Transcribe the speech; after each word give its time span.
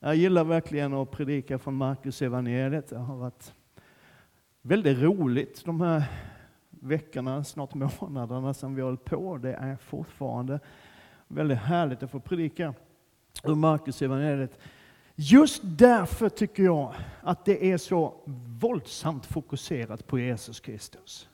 Jag 0.00 0.16
gillar 0.16 0.44
verkligen 0.44 0.94
att 0.94 1.10
predika 1.10 1.58
från 1.58 1.74
Markus 1.74 2.22
evangeliet. 2.22 2.88
Det 2.88 2.98
har 2.98 3.16
varit 3.16 3.54
väldigt 4.62 4.98
roligt 4.98 5.64
de 5.64 5.80
här 5.80 6.04
veckorna, 6.70 7.44
snart 7.44 7.74
månaderna 7.74 8.54
som 8.54 8.74
vi 8.74 8.80
har 8.80 8.88
hållit 8.88 9.04
på. 9.04 9.36
Det 9.36 9.54
är 9.54 9.76
fortfarande 9.76 10.60
väldigt 11.28 11.58
härligt 11.58 12.02
att 12.02 12.10
få 12.10 12.20
predika 12.20 12.74
ur 13.44 13.54
Markus 13.54 14.02
evangeliet. 14.02 14.58
Just 15.14 15.60
därför 15.64 16.28
tycker 16.28 16.62
jag 16.62 16.94
att 17.22 17.44
det 17.44 17.70
är 17.72 17.78
så 17.78 18.14
våldsamt 18.60 19.26
fokuserat 19.26 20.06
på 20.06 20.18
Jesus 20.18 20.60
Kristus. 20.60 21.28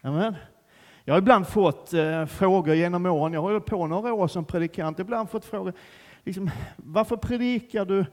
Amen. 0.00 0.34
Jag 1.04 1.14
har 1.14 1.18
ibland 1.18 1.48
fått 1.48 1.92
eh, 1.92 2.26
frågor 2.26 2.74
genom 2.74 3.06
åren, 3.06 3.32
jag 3.32 3.42
har 3.42 3.50
hållit 3.50 3.66
på 3.66 3.86
några 3.86 4.12
år 4.12 4.28
som 4.28 4.44
predikant, 4.44 4.98
ibland 4.98 5.30
fått 5.30 5.44
frågor, 5.44 5.72
liksom, 6.28 6.50
varför 6.76 7.16
predikar 7.16 7.84
du 7.84 8.06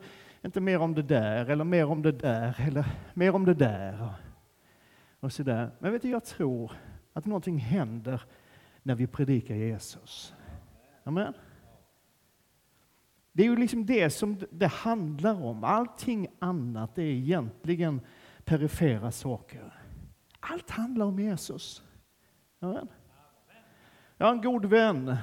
inte 0.43 0.61
mer 0.61 0.79
om 0.79 0.95
det 0.95 1.01
där, 1.01 1.49
eller 1.49 1.63
mer 1.63 1.85
om 1.85 2.01
det 2.01 2.11
där, 2.11 2.55
eller 2.59 2.85
mer 3.13 3.35
om 3.35 3.45
det 3.45 3.53
där? 3.53 4.13
Och, 5.19 5.31
så 5.31 5.43
där. 5.43 5.71
Men 5.79 5.91
vet 5.91 6.01
du, 6.01 6.09
jag 6.09 6.25
tror 6.25 6.71
att 7.13 7.25
någonting 7.25 7.57
händer 7.57 8.21
när 8.83 8.95
vi 8.95 9.07
predikar 9.07 9.55
Jesus. 9.55 10.33
Amen. 11.03 11.33
Det 13.31 13.43
är 13.43 13.47
ju 13.47 13.55
liksom 13.55 13.85
det 13.85 14.09
som 14.09 14.37
det 14.51 14.67
handlar 14.67 15.43
om. 15.43 15.63
Allting 15.63 16.27
annat 16.39 16.97
är 16.97 17.03
egentligen 17.03 18.01
perifera 18.43 19.11
saker. 19.11 19.73
Allt 20.39 20.69
handlar 20.69 21.05
om 21.05 21.19
Jesus. 21.19 21.83
Amen. 22.59 22.87
Jag 24.17 24.25
har 24.25 24.33
en 24.33 24.41
god 24.41 24.65
vän, 24.65 25.15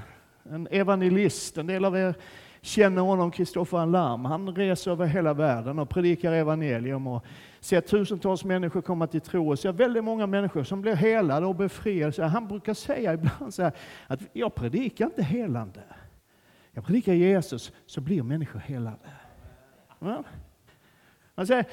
en 0.42 0.68
evangelist. 0.70 1.58
En 1.58 1.66
del 1.66 1.84
av 1.84 1.96
er 1.96 2.14
känner 2.62 3.02
honom, 3.02 3.30
Kristoffer 3.30 3.78
Alarm. 3.78 4.24
Han 4.24 4.54
reser 4.54 4.90
över 4.90 5.06
hela 5.06 5.34
världen 5.34 5.78
och 5.78 5.88
predikar 5.88 6.32
evangelium 6.32 7.06
och 7.06 7.24
ser 7.60 7.80
tusentals 7.80 8.44
människor 8.44 8.82
komma 8.82 9.06
till 9.06 9.20
tro 9.20 9.50
och 9.50 9.58
ser 9.58 9.72
väldigt 9.72 10.04
många 10.04 10.26
människor 10.26 10.64
som 10.64 10.82
blir 10.82 10.94
helade 10.94 11.46
och 11.46 11.54
befriade. 11.54 12.24
Han 12.24 12.48
brukar 12.48 12.74
säga 12.74 13.14
ibland 13.14 13.54
så 13.54 13.62
här, 13.62 13.72
att 14.06 14.20
jag 14.32 14.54
predikar 14.54 15.04
inte 15.04 15.22
helande. 15.22 15.82
Jag 16.72 16.84
predikar 16.84 17.12
Jesus 17.12 17.72
så 17.86 18.00
blir 18.00 18.22
människor 18.22 18.58
helade. 18.58 19.10
Ja? 19.98 20.24
Han 21.34 21.46
säger, 21.46 21.64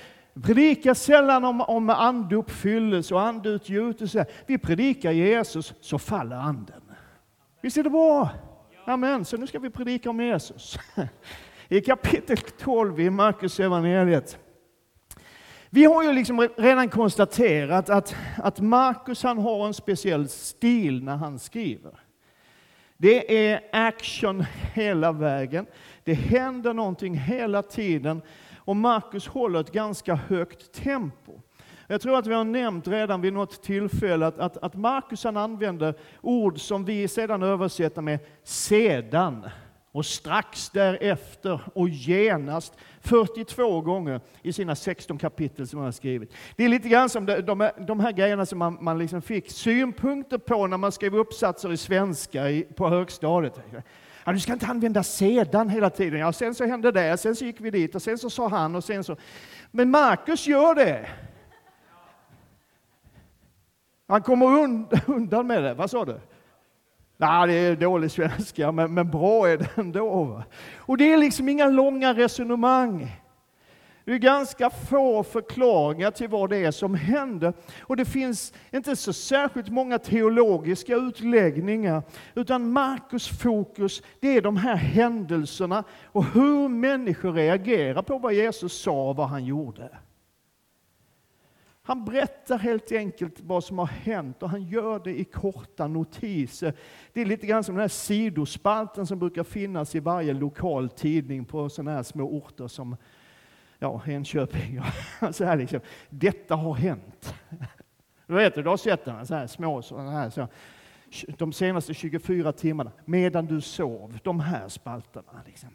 predikar 0.41 0.93
sällan 0.93 1.45
om, 1.45 1.61
om 1.61 1.89
anduppfyllelse 1.89 3.13
och 3.13 3.21
andeutgjutelse. 3.21 4.25
Vi 4.45 4.57
predikar 4.57 5.11
Jesus 5.11 5.73
så 5.81 5.99
faller 5.99 6.35
anden. 6.35 6.81
Visst 7.61 7.77
är 7.77 7.83
det 7.83 7.89
bra? 7.89 8.29
Amen. 8.89 9.25
Så 9.25 9.37
nu 9.37 9.47
ska 9.47 9.59
vi 9.59 9.69
predika 9.69 10.09
om 10.09 10.19
Jesus. 10.19 10.77
I 11.69 11.81
kapitel 11.81 12.37
12 12.37 12.99
i 12.99 13.09
Markus 13.09 13.59
evangeliet. 13.59 14.37
Vi 15.69 15.85
har 15.85 16.03
ju 16.03 16.13
liksom 16.13 16.49
redan 16.57 16.89
konstaterat 16.89 17.89
att, 17.89 18.15
att 18.37 18.59
Markus 18.59 19.23
han 19.23 19.37
har 19.37 19.67
en 19.67 19.73
speciell 19.73 20.29
stil 20.29 21.03
när 21.03 21.15
han 21.15 21.39
skriver. 21.39 21.99
Det 22.97 23.47
är 23.47 23.61
action 23.71 24.45
hela 24.73 25.11
vägen. 25.11 25.65
Det 26.03 26.13
händer 26.13 26.73
någonting 26.73 27.15
hela 27.15 27.61
tiden 27.61 28.21
och 28.57 28.75
Markus 28.75 29.27
håller 29.27 29.59
ett 29.59 29.71
ganska 29.71 30.15
högt 30.15 30.71
tempo. 30.71 31.41
Jag 31.91 32.01
tror 32.01 32.17
att 32.17 32.27
vi 32.27 32.33
har 32.33 32.43
nämnt 32.43 32.87
redan 32.87 33.21
vid 33.21 33.33
något 33.33 33.63
tillfälle 33.63 34.27
att, 34.27 34.39
att, 34.39 34.57
att 34.57 34.75
Markus 34.75 35.25
använder 35.25 35.93
ord 36.21 36.59
som 36.59 36.85
vi 36.85 37.07
sedan 37.07 37.43
översätter 37.43 38.01
med 38.01 38.19
sedan 38.43 39.49
och 39.91 40.05
strax 40.05 40.69
därefter 40.69 41.61
och 41.73 41.89
genast 41.89 42.73
42 43.01 43.81
gånger 43.81 44.21
i 44.41 44.53
sina 44.53 44.75
16 44.75 45.17
kapitel 45.17 45.67
som 45.67 45.79
han 45.79 45.85
har 45.85 45.91
skrivit. 45.91 46.33
Det 46.55 46.65
är 46.65 46.69
lite 46.69 46.89
grann 46.89 47.09
som 47.09 47.25
de, 47.25 47.41
de, 47.41 47.69
de 47.77 47.99
här 47.99 48.11
grejerna 48.11 48.45
som 48.45 48.59
man, 48.59 48.77
man 48.81 48.97
liksom 48.97 49.21
fick 49.21 49.51
synpunkter 49.51 50.37
på 50.37 50.67
när 50.67 50.77
man 50.77 50.91
skrev 50.91 51.15
uppsatser 51.15 51.71
i 51.71 51.77
svenska 51.77 52.49
i, 52.49 52.63
på 52.63 52.89
högstadiet. 52.89 53.59
Ja, 54.23 54.31
du 54.31 54.39
ska 54.39 54.53
inte 54.53 54.67
använda 54.67 55.03
sedan 55.03 55.69
hela 55.69 55.89
tiden. 55.89 56.19
Ja, 56.19 56.33
sen 56.33 56.55
så 56.55 56.65
hände 56.65 56.91
det, 56.91 57.17
sen 57.17 57.35
så 57.35 57.45
gick 57.45 57.61
vi 57.61 57.69
dit 57.69 57.95
och 57.95 58.01
sen 58.01 58.17
så 58.17 58.29
sa 58.29 58.47
han 58.47 58.75
och 58.75 58.83
sen 58.83 59.03
så... 59.03 59.15
Men 59.71 59.91
Markus 59.91 60.47
gör 60.47 60.75
det. 60.75 61.09
Han 64.09 64.21
kommer 64.21 64.45
undan 65.07 65.47
med 65.47 65.63
det. 65.63 65.73
Vad 65.73 65.91
sa 65.91 66.05
du? 66.05 66.19
Nej, 67.17 67.47
det 67.47 67.53
är 67.53 67.75
dålig 67.75 68.11
svenska, 68.11 68.71
men, 68.71 68.93
men 68.93 69.09
bra 69.09 69.49
är 69.49 69.57
det 69.57 69.77
ändå. 69.77 70.23
Va? 70.23 70.43
Och 70.77 70.97
det 70.97 71.13
är 71.13 71.17
liksom 71.17 71.49
inga 71.49 71.65
långa 71.65 72.13
resonemang. 72.13 73.11
Det 74.05 74.13
är 74.13 74.17
ganska 74.17 74.69
få 74.69 75.23
förklaringar 75.23 76.11
till 76.11 76.29
vad 76.29 76.49
det 76.49 76.57
är 76.57 76.71
som 76.71 76.95
händer. 76.95 77.53
Och 77.81 77.97
det 77.97 78.05
finns 78.05 78.53
inte 78.71 78.95
så 78.95 79.13
särskilt 79.13 79.69
många 79.69 79.99
teologiska 79.99 80.95
utläggningar, 80.95 82.03
utan 82.35 82.71
Markus 82.71 83.27
fokus 83.27 84.01
det 84.19 84.37
är 84.37 84.41
de 84.41 84.57
här 84.57 84.75
händelserna 84.75 85.83
och 86.05 86.25
hur 86.25 86.67
människor 86.67 87.33
reagerar 87.33 88.01
på 88.01 88.17
vad 88.17 88.33
Jesus 88.33 88.81
sa 88.81 89.09
och 89.09 89.15
vad 89.15 89.29
han 89.29 89.45
gjorde. 89.45 89.89
Han 91.89 92.05
berättar 92.05 92.57
helt 92.57 92.91
enkelt 92.91 93.39
vad 93.39 93.63
som 93.63 93.79
har 93.79 93.85
hänt 93.85 94.43
och 94.43 94.49
han 94.49 94.63
gör 94.63 94.99
det 94.99 95.19
i 95.19 95.23
korta 95.23 95.87
notiser. 95.87 96.73
Det 97.13 97.21
är 97.21 97.25
lite 97.25 97.47
grann 97.47 97.63
som 97.63 97.75
den 97.75 97.81
här 97.81 97.87
sidospalten 97.87 99.07
som 99.07 99.19
brukar 99.19 99.43
finnas 99.43 99.95
i 99.95 99.99
varje 99.99 100.33
lokal 100.33 100.89
tidning 100.89 101.45
på 101.45 101.69
sådana 101.69 101.91
här 101.91 102.03
små 102.03 102.23
orter 102.23 102.67
som 102.67 102.95
ja, 103.79 104.01
Enköping. 104.07 104.81
Så 105.31 105.45
här 105.45 105.57
liksom. 105.57 105.79
Detta 106.09 106.55
har 106.55 106.73
hänt. 106.73 107.35
Du 108.27 108.33
vet, 108.33 108.55
du 108.55 108.63
har 108.63 108.77
sett 108.77 109.05
den, 109.05 109.27
så 109.27 109.35
här 109.35 109.47
små 109.47 109.81
sådana 109.81 110.11
här. 110.11 110.29
Så, 110.29 110.47
de 111.37 111.53
senaste 111.53 111.93
24 111.93 112.51
timmarna, 112.51 112.91
medan 113.05 113.45
du 113.45 113.61
sov. 113.61 114.19
De 114.23 114.39
här 114.39 114.67
spalterna. 114.67 115.41
Liksom. 115.45 115.69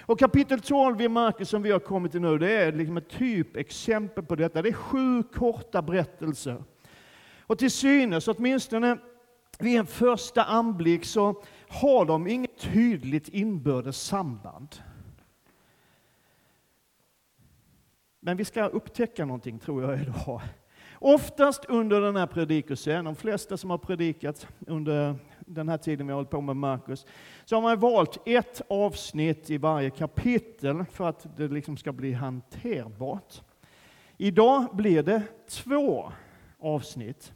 Och 0.00 0.18
kapitel 0.18 0.60
12 0.60 1.00
i 1.00 1.08
Markus 1.08 1.48
som 1.48 1.62
vi 1.62 1.70
har 1.70 1.78
kommit 1.78 2.12
till 2.12 2.20
nu, 2.20 2.38
det 2.38 2.52
är 2.52 2.72
liksom 2.72 2.96
ett 2.96 3.08
typexempel 3.08 4.24
på 4.24 4.36
detta. 4.36 4.62
Det 4.62 4.68
är 4.68 4.72
sju 4.72 5.22
korta 5.22 5.82
berättelser. 5.82 6.64
Och 7.40 7.58
till 7.58 7.70
synes, 7.70 8.28
åtminstone 8.28 8.98
vid 9.58 9.78
en 9.78 9.86
första 9.86 10.44
anblick, 10.44 11.04
så 11.04 11.42
har 11.68 12.04
de 12.04 12.26
inget 12.26 12.58
tydligt 12.58 13.28
inbördes 13.28 14.02
samband. 14.02 14.76
Men 18.20 18.36
vi 18.36 18.44
ska 18.44 18.66
upptäcka 18.66 19.24
någonting, 19.24 19.58
tror 19.58 19.82
jag, 19.82 20.00
idag. 20.00 20.40
Oftast 20.98 21.64
under 21.64 22.00
den 22.00 22.16
här 22.16 22.26
predikosen, 22.26 23.04
de 23.04 23.16
flesta 23.16 23.56
som 23.56 23.70
har 23.70 23.78
predikat 23.78 24.46
under 24.66 25.16
den 25.54 25.68
här 25.68 25.78
tiden 25.78 26.06
vi 26.06 26.12
har 26.12 26.16
hållit 26.16 26.30
på 26.30 26.40
med 26.40 26.56
Markus, 26.56 27.06
så 27.44 27.56
har 27.56 27.62
man 27.62 27.78
valt 27.78 28.18
ett 28.24 28.62
avsnitt 28.68 29.50
i 29.50 29.58
varje 29.58 29.90
kapitel 29.90 30.84
för 30.92 31.08
att 31.08 31.36
det 31.36 31.48
liksom 31.48 31.76
ska 31.76 31.92
bli 31.92 32.12
hanterbart. 32.12 33.42
Idag 34.16 34.66
blir 34.72 35.02
det 35.02 35.22
två 35.48 36.12
avsnitt. 36.58 37.32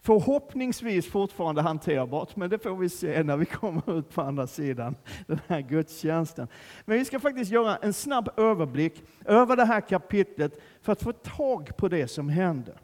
Förhoppningsvis 0.00 1.10
fortfarande 1.10 1.62
hanterbart, 1.62 2.36
men 2.36 2.50
det 2.50 2.58
får 2.58 2.76
vi 2.76 2.88
se 2.88 3.22
när 3.22 3.36
vi 3.36 3.44
kommer 3.44 3.98
ut 3.98 4.10
på 4.10 4.22
andra 4.22 4.46
sidan 4.46 4.96
den 5.26 5.40
här 5.46 5.60
gudstjänsten. 5.60 6.48
Men 6.84 6.98
vi 6.98 7.04
ska 7.04 7.20
faktiskt 7.20 7.50
göra 7.50 7.76
en 7.76 7.92
snabb 7.92 8.28
överblick 8.36 9.02
över 9.24 9.56
det 9.56 9.64
här 9.64 9.80
kapitlet 9.80 10.60
för 10.82 10.92
att 10.92 11.02
få 11.02 11.12
tag 11.12 11.76
på 11.76 11.88
det 11.88 12.08
som 12.08 12.28
händer. 12.28 12.80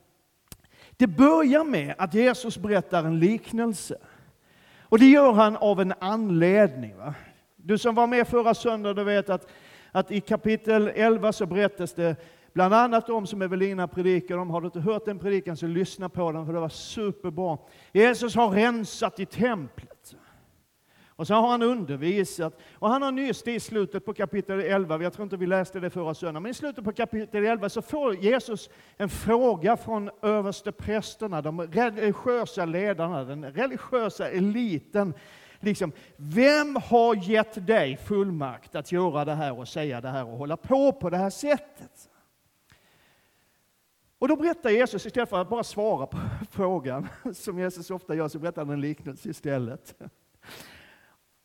Det 0.96 1.06
börjar 1.06 1.64
med 1.64 1.94
att 1.98 2.14
Jesus 2.14 2.58
berättar 2.58 3.04
en 3.04 3.18
liknelse. 3.18 3.98
Och 4.92 4.98
det 4.98 5.06
gör 5.06 5.32
han 5.32 5.56
av 5.56 5.80
en 5.80 5.94
anledning. 5.98 6.96
Va? 6.96 7.14
Du 7.56 7.78
som 7.78 7.94
var 7.94 8.06
med 8.06 8.28
förra 8.28 8.54
söndagen, 8.54 8.96
du 8.96 9.04
vet 9.04 9.30
att, 9.30 9.48
att 9.92 10.10
i 10.10 10.20
kapitel 10.20 10.90
11 10.94 11.32
så 11.32 11.46
berättas 11.46 11.94
det 11.94 12.16
bland 12.52 12.74
annat 12.74 13.10
om, 13.10 13.26
som 13.26 13.42
Evelina 13.42 13.88
predikade 13.88 14.40
om, 14.40 14.50
har 14.50 14.60
du 14.60 14.66
inte 14.66 14.80
hört 14.80 15.04
den 15.04 15.18
predikan 15.18 15.56
så 15.56 15.66
lyssna 15.66 16.08
på 16.08 16.32
den 16.32 16.46
för 16.46 16.52
det 16.52 16.60
var 16.60 16.68
superbra. 16.68 17.58
Jesus 17.92 18.34
har 18.34 18.50
rensat 18.50 19.20
i 19.20 19.26
templet. 19.26 20.14
Och 21.22 21.26
så 21.26 21.34
har 21.34 21.48
han 21.48 21.62
undervisat. 21.62 22.58
Och 22.74 22.88
han 22.88 23.02
har 23.02 23.12
nyss 23.12 23.46
i 23.46 23.60
slutet 23.60 24.04
på 24.04 24.14
kapitel 24.14 24.60
11, 24.60 25.02
jag 25.02 25.12
tror 25.12 25.24
inte 25.24 25.36
vi 25.36 25.46
läste 25.46 25.80
det 25.80 25.90
förra 25.90 26.14
söndagen, 26.14 26.42
men 26.42 26.50
i 26.50 26.54
slutet 26.54 26.84
på 26.84 26.92
kapitel 26.92 27.44
11 27.44 27.68
så 27.68 27.82
får 27.82 28.14
Jesus 28.14 28.70
en 28.96 29.08
fråga 29.08 29.76
från 29.76 30.10
översteprästerna, 30.22 31.42
de 31.42 31.60
religiösa 31.60 32.62
eh, 32.62 32.66
ledarna, 32.66 33.24
den 33.24 33.52
religiösa 33.52 34.28
eliten. 34.28 35.14
Liksom, 35.60 35.92
vem 36.16 36.76
har 36.76 37.14
gett 37.30 37.66
dig 37.66 37.96
fullmakt 37.96 38.74
att 38.74 38.92
göra 38.92 39.24
det 39.24 39.34
här 39.34 39.58
och 39.58 39.68
säga 39.68 40.00
det 40.00 40.08
här 40.08 40.24
och 40.24 40.38
hålla 40.38 40.56
på 40.56 40.92
på 40.92 41.10
det 41.10 41.16
här 41.16 41.30
sättet? 41.30 42.10
Och 44.18 44.28
då 44.28 44.36
berättar 44.36 44.70
Jesus, 44.70 45.06
istället 45.06 45.28
för 45.28 45.40
att 45.40 45.48
bara 45.48 45.64
svara 45.64 46.06
på 46.06 46.18
frågan, 46.50 47.08
som 47.34 47.58
Jesus 47.58 47.90
ofta 47.90 48.14
gör, 48.14 48.28
så 48.28 48.38
berättar 48.38 48.64
han 48.64 48.74
en 48.74 48.80
liknelse 48.80 49.28
istället. 49.28 49.94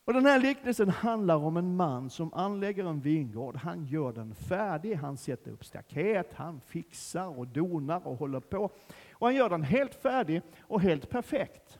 Och 0.07 0.13
den 0.13 0.25
här 0.25 0.39
liknelsen 0.39 0.89
handlar 0.89 1.35
om 1.35 1.57
en 1.57 1.75
man 1.75 2.09
som 2.09 2.33
anlägger 2.33 2.85
en 2.85 2.99
vingård. 2.99 3.55
Han 3.55 3.85
gör 3.85 4.13
den 4.13 4.35
färdig, 4.35 4.95
han 4.95 5.17
sätter 5.17 5.51
upp 5.51 5.65
staket, 5.65 6.33
han 6.33 6.61
fixar 6.61 7.39
och 7.39 7.47
donar 7.47 8.07
och 8.07 8.17
håller 8.17 8.39
på. 8.39 8.69
Och 9.11 9.27
han 9.27 9.35
gör 9.35 9.49
den 9.49 9.63
helt 9.63 9.95
färdig 9.95 10.41
och 10.61 10.81
helt 10.81 11.09
perfekt. 11.09 11.79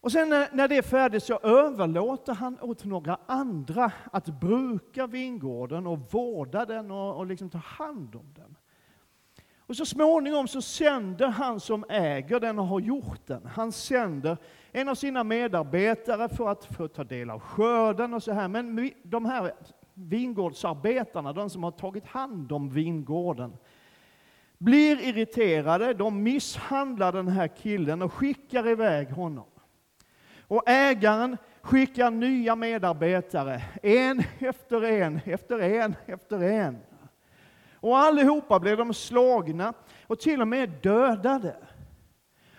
Och 0.00 0.12
sen 0.12 0.28
när 0.28 0.68
det 0.68 0.76
är 0.76 0.82
färdigt 0.82 1.22
så 1.22 1.38
överlåter 1.38 2.34
han 2.34 2.60
åt 2.60 2.84
några 2.84 3.18
andra 3.26 3.92
att 4.12 4.26
bruka 4.40 5.06
vingården 5.06 5.86
och 5.86 5.98
vårda 6.12 6.66
den 6.66 6.90
och, 6.90 7.16
och 7.16 7.26
liksom 7.26 7.50
ta 7.50 7.58
hand 7.58 8.16
om 8.16 8.32
den. 8.34 8.56
Och 9.58 9.76
så 9.76 9.86
småningom 9.86 10.48
så 10.48 10.62
sänder 10.62 11.28
han 11.28 11.60
som 11.60 11.84
äger 11.88 12.40
den 12.40 12.58
och 12.58 12.66
har 12.66 12.80
gjort 12.80 13.26
den, 13.26 13.46
han 13.46 13.72
sänder 13.72 14.36
en 14.80 14.88
av 14.88 14.94
sina 14.94 15.24
medarbetare 15.24 16.28
för 16.28 16.48
att 16.48 16.64
få 16.64 16.88
ta 16.88 17.04
del 17.04 17.30
av 17.30 17.40
skörden 17.40 18.14
och 18.14 18.22
så 18.22 18.32
här. 18.32 18.48
Men 18.48 18.90
de 19.02 19.24
här 19.24 19.52
vingårdsarbetarna, 19.94 21.32
de 21.32 21.50
som 21.50 21.64
har 21.64 21.70
tagit 21.70 22.06
hand 22.06 22.52
om 22.52 22.70
vingården, 22.70 23.56
blir 24.58 25.00
irriterade, 25.00 25.94
de 25.94 26.22
misshandlar 26.22 27.12
den 27.12 27.28
här 27.28 27.48
killen 27.48 28.02
och 28.02 28.12
skickar 28.12 28.68
iväg 28.68 29.10
honom. 29.10 29.46
Och 30.40 30.68
ägaren 30.68 31.36
skickar 31.62 32.10
nya 32.10 32.56
medarbetare, 32.56 33.62
en 33.82 34.22
efter 34.38 34.84
en, 34.84 35.20
efter 35.24 35.58
en, 35.58 35.94
efter 36.06 36.42
en. 36.42 36.78
Och 37.74 37.98
allihopa 37.98 38.60
blir 38.60 38.76
de 38.76 38.94
slagna 38.94 39.74
och 40.06 40.20
till 40.20 40.40
och 40.40 40.48
med 40.48 40.70
dödade. 40.82 41.56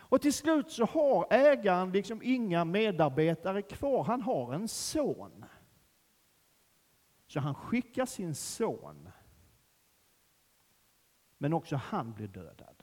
Och 0.09 0.21
till 0.21 0.33
slut 0.33 0.71
så 0.71 0.85
har 0.85 1.27
ägaren 1.29 1.91
liksom 1.91 2.21
inga 2.23 2.65
medarbetare 2.65 3.61
kvar, 3.61 4.03
han 4.03 4.21
har 4.21 4.53
en 4.53 4.67
son. 4.67 5.45
Så 7.27 7.39
han 7.39 7.55
skickar 7.55 8.05
sin 8.05 8.35
son. 8.35 9.09
Men 11.37 11.53
också 11.53 11.75
han 11.75 12.13
blir 12.13 12.27
dödad. 12.27 12.78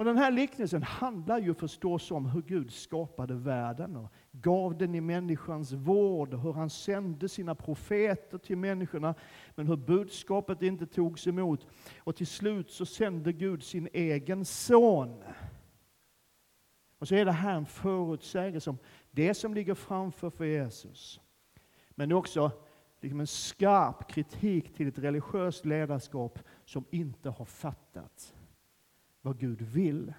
Och 0.00 0.06
den 0.06 0.18
här 0.18 0.30
liknelsen 0.30 0.82
handlar 0.82 1.38
ju 1.38 1.54
förstås 1.54 2.10
om 2.10 2.26
hur 2.26 2.42
Gud 2.42 2.72
skapade 2.72 3.34
världen 3.34 3.96
och 3.96 4.12
gav 4.32 4.78
den 4.78 4.94
i 4.94 5.00
människans 5.00 5.72
vård, 5.72 6.34
hur 6.34 6.52
han 6.52 6.70
sände 6.70 7.28
sina 7.28 7.54
profeter 7.54 8.38
till 8.38 8.56
människorna, 8.56 9.14
men 9.54 9.66
hur 9.66 9.76
budskapet 9.76 10.62
inte 10.62 10.86
togs 10.86 11.26
emot. 11.26 11.66
Och 11.98 12.16
till 12.16 12.26
slut 12.26 12.70
så 12.70 12.86
sände 12.86 13.32
Gud 13.32 13.62
sin 13.62 13.88
egen 13.92 14.44
son. 14.44 15.22
Och 16.98 17.08
så 17.08 17.14
är 17.14 17.24
det 17.24 17.32
här 17.32 17.54
en 17.54 17.66
förutsägelse 17.66 18.70
om 18.70 18.78
det 19.10 19.34
som 19.34 19.54
ligger 19.54 19.74
framför 19.74 20.30
för 20.30 20.44
Jesus. 20.44 21.20
Men 21.90 22.12
också 22.12 22.50
liksom 23.00 23.20
en 23.20 23.26
skarp 23.26 24.10
kritik 24.10 24.74
till 24.74 24.88
ett 24.88 24.98
religiöst 24.98 25.64
ledarskap 25.64 26.38
som 26.64 26.84
inte 26.90 27.30
har 27.30 27.44
fattat 27.44 28.34
vad 29.22 29.38
Gud 29.38 29.62
vill 29.62 30.12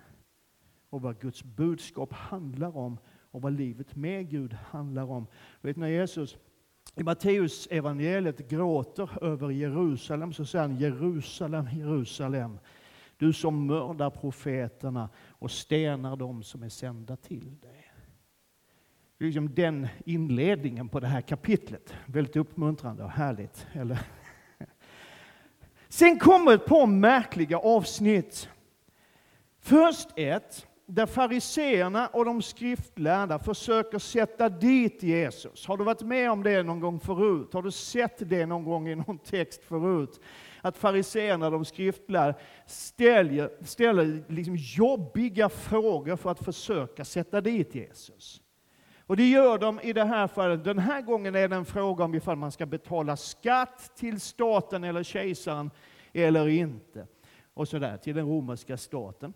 och 0.90 1.02
vad 1.02 1.20
Guds 1.20 1.44
budskap 1.44 2.14
handlar 2.14 2.78
om 2.78 2.98
och 3.32 3.42
vad 3.42 3.54
livet 3.54 3.96
med 3.96 4.30
Gud 4.30 4.54
handlar 4.54 5.12
om. 5.12 5.28
Vet 5.62 5.78
när 5.78 5.88
Jesus 5.88 6.38
i 6.96 7.04
Matteus 7.04 7.68
evangeliet 7.72 8.50
gråter 8.50 9.24
över 9.24 9.50
Jerusalem 9.50 10.34
så 10.34 10.46
säger 10.46 10.68
han 10.68 10.78
Jerusalem, 10.78 11.68
Jerusalem, 11.74 12.60
du 13.18 13.34
som 13.34 13.66
mördar 13.66 14.10
profeterna 14.10 15.10
och 15.16 15.52
stenar 15.52 16.16
dem 16.16 16.44
som 16.44 16.64
är 16.64 16.70
sända 16.70 17.16
till 17.16 17.60
dig. 17.60 17.92
Det 19.18 19.24
är 19.24 19.28
liksom 19.28 19.54
den 19.54 19.88
inledningen 20.06 20.90
på 20.90 21.00
det 21.00 21.08
här 21.08 21.22
kapitlet. 21.22 21.94
Väldigt 22.06 22.36
uppmuntrande 22.36 23.04
och 23.04 23.10
härligt. 23.10 23.68
Eller? 23.74 24.00
Sen 25.90 26.20
kommer 26.20 26.54
ett 26.54 26.66
par 26.66 26.88
märkliga 26.88 27.58
avsnitt. 27.58 28.50
Först 29.62 30.10
ett 30.16 30.68
där 30.86 31.06
fariseerna 31.06 32.08
och 32.08 32.26
de 32.26 32.42
skriftlärda 32.42 33.40
försöker 33.40 34.00
sätta 34.00 34.50
dit 34.50 35.04
Jesus. 35.04 35.68
Har 35.68 35.78
du 35.78 35.84
varit 35.84 36.02
med 36.02 36.32
om 36.32 36.44
det 36.44 36.64
någon 36.64 36.80
gång 36.80 37.00
förut? 37.00 37.54
Har 37.54 37.62
du 37.62 37.72
sett 37.72 38.30
det 38.30 38.46
någon 38.46 38.64
gång 38.64 38.90
i 38.90 38.96
någon 38.96 39.18
text 39.18 39.64
förut? 39.64 40.20
Att 40.62 40.78
fariseerna 40.78 41.46
och 41.46 41.52
de 41.52 41.66
skriftlärda 41.66 42.34
ställer, 42.66 43.66
ställer 43.66 44.24
liksom 44.28 44.56
jobbiga 44.56 45.50
frågor 45.50 46.16
för 46.16 46.32
att 46.32 46.46
försöka 46.46 47.06
sätta 47.06 47.42
dit 47.42 47.76
Jesus. 47.76 48.42
Och 49.08 49.18
det 49.18 49.30
gör 49.30 49.58
de 49.58 49.80
i 49.80 49.94
det 49.94 50.06
här 50.06 50.28
fallet. 50.28 50.64
Den 50.64 50.80
här 50.80 51.02
gången 51.02 51.36
är 51.36 51.48
det 51.48 51.56
en 51.56 51.66
fråga 51.66 52.04
om 52.04 52.16
ifall 52.16 52.38
man 52.38 52.52
ska 52.52 52.66
betala 52.66 53.18
skatt 53.18 53.92
till 53.96 54.20
staten 54.20 54.84
eller 54.84 55.04
kejsaren 55.04 55.72
eller 56.14 56.48
inte. 56.48 57.08
Och 57.54 57.68
sådär, 57.68 57.98
till 57.98 58.16
den 58.16 58.28
romerska 58.28 58.78
staten. 58.78 59.34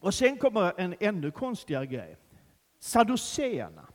Och 0.00 0.14
sen 0.14 0.36
kommer 0.36 0.72
en 0.76 0.94
ännu 1.00 1.30
konstigare 1.30 1.86
grej. 1.86 2.16
Saduséerna 2.78 3.86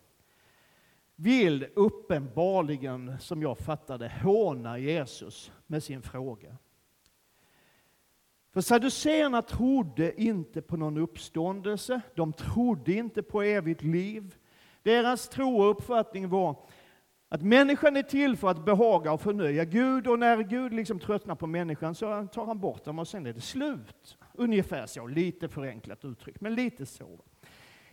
vill 1.16 1.68
uppenbarligen, 1.76 3.20
som 3.20 3.42
jag 3.42 3.58
fattade 3.58 4.12
håna 4.24 4.78
Jesus 4.78 5.52
med 5.68 5.84
sin 5.84 6.02
fråga. 6.02 6.58
För 8.54 8.62
Saduséerna 8.62 9.42
trodde 9.42 10.22
inte 10.22 10.62
på 10.62 10.78
någon 10.78 10.98
uppståndelse, 10.98 12.02
de 12.16 12.34
trodde 12.34 12.94
inte 12.94 13.24
på 13.24 13.42
evigt 13.42 13.84
liv. 13.84 14.36
Deras 14.84 15.30
tro 15.30 15.62
och 15.62 15.72
uppfattning 15.72 16.30
var 16.30 16.56
att 17.30 17.42
människan 17.42 17.98
är 17.98 18.04
till 18.04 18.38
för 18.38 18.48
att 18.48 18.66
behaga 18.66 19.12
och 19.12 19.22
förnöja 19.22 19.66
Gud, 19.66 20.08
och 20.08 20.20
när 20.20 20.38
Gud 20.38 20.74
liksom 20.74 21.00
tröttnar 21.00 21.36
på 21.36 21.48
människan 21.48 21.96
så 21.96 22.28
tar 22.28 22.46
han 22.46 22.60
bort 22.60 22.84
dem 22.84 23.00
och 23.00 23.08
sen 23.08 23.26
är 23.26 23.34
det 23.34 23.42
slut. 23.42 24.18
Ungefär 24.33 24.85
så, 24.85 25.07
lite 25.07 25.50
förenklat 25.50 26.06
uttryckt. 26.06 26.41
men 26.41 26.56
lite 26.56 26.85
så. 26.85 27.19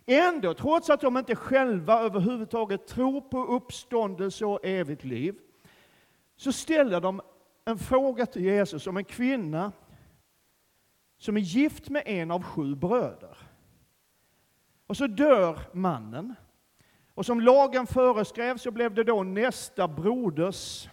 Ändå, 0.06 0.54
trots 0.54 0.90
att 0.90 1.00
de 1.00 1.16
inte 1.16 1.36
själva 1.36 2.00
överhuvudtaget 2.00 2.86
tror 2.86 3.20
på 3.20 3.44
uppståndelse 3.44 4.44
och 4.44 4.64
evigt 4.64 5.04
liv, 5.04 5.34
så 6.36 6.52
ställer 6.52 7.00
de 7.00 7.20
en 7.64 7.78
fråga 7.78 8.26
till 8.26 8.44
Jesus 8.44 8.86
om 8.86 8.96
en 8.96 9.04
kvinna 9.04 9.72
som 11.18 11.36
är 11.36 11.40
gift 11.40 11.88
med 11.88 12.02
en 12.06 12.30
av 12.30 12.42
sju 12.42 12.74
bröder. 12.74 13.38
Och 14.86 14.96
så 14.96 15.06
dör 15.06 15.58
mannen. 15.72 16.34
Och 17.14 17.26
som 17.26 17.40
lagen 17.40 17.86
föreskrev 17.86 18.56
så 18.56 18.70
blev 18.70 18.94
det 18.94 19.04
då 19.04 19.22
nästa 19.22 19.88
broders 19.88 20.88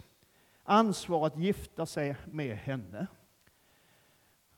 ansvar 0.62 1.26
att 1.26 1.38
gifta 1.38 1.86
sig 1.86 2.16
med 2.24 2.56
henne. 2.56 3.06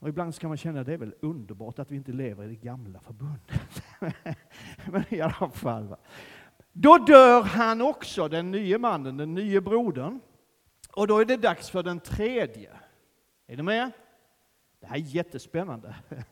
Och 0.00 0.08
ibland 0.08 0.38
kan 0.38 0.48
man 0.48 0.56
känna 0.56 0.80
att 0.80 0.86
det 0.86 0.92
är 0.92 0.98
väl 0.98 1.14
underbart 1.20 1.78
att 1.78 1.90
vi 1.90 1.96
inte 1.96 2.12
lever 2.12 2.44
i 2.44 2.48
det 2.48 2.54
gamla 2.54 3.00
förbundet. 3.00 3.82
Men 4.86 5.04
i 5.08 5.20
alla 5.20 5.50
fall. 5.50 5.88
Va? 5.88 5.96
Då 6.72 6.98
dör 6.98 7.42
han 7.42 7.80
också, 7.80 8.28
den 8.28 8.50
nya 8.50 8.78
mannen, 8.78 9.16
den 9.16 9.34
nya 9.34 9.60
brodern. 9.60 10.20
Och 10.92 11.06
då 11.06 11.18
är 11.18 11.24
det 11.24 11.36
dags 11.36 11.70
för 11.70 11.82
den 11.82 12.00
tredje. 12.00 12.70
Är 13.46 13.56
ni 13.56 13.62
med? 13.62 13.90
Det 14.80 14.86
här 14.86 14.96
är 14.96 15.00
jättespännande. 15.00 15.94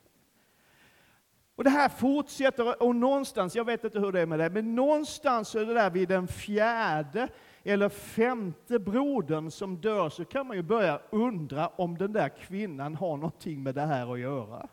Och 1.56 1.64
det 1.64 1.70
här 1.70 1.88
fortsätter, 1.88 2.82
och 2.82 2.96
någonstans, 2.96 3.56
jag 3.56 3.64
vet 3.64 3.84
inte 3.84 3.98
hur 3.98 4.12
det 4.12 4.20
är 4.20 4.26
med 4.26 4.38
det, 4.38 4.50
men 4.50 4.75
någonstans 4.75 5.54
är 5.54 5.66
det 5.66 5.75
där 5.75 5.90
vid 5.90 6.08
den 6.08 6.28
fjärde 6.28 7.28
eller 7.68 7.88
femte 7.88 8.78
brodern 8.78 9.50
som 9.50 9.76
dör 9.76 10.08
så 10.08 10.25
kan 10.25 10.46
man 10.46 10.56
ju 10.56 10.62
börja 10.62 11.00
undra 11.10 11.68
om 11.68 11.98
den 11.98 12.12
där 12.12 12.28
kvinnan 12.28 12.94
har 12.94 13.16
någonting 13.16 13.62
med 13.62 13.75
det 13.75 13.87
här 13.87 14.12
att 14.12 14.20
göra. 14.20 14.68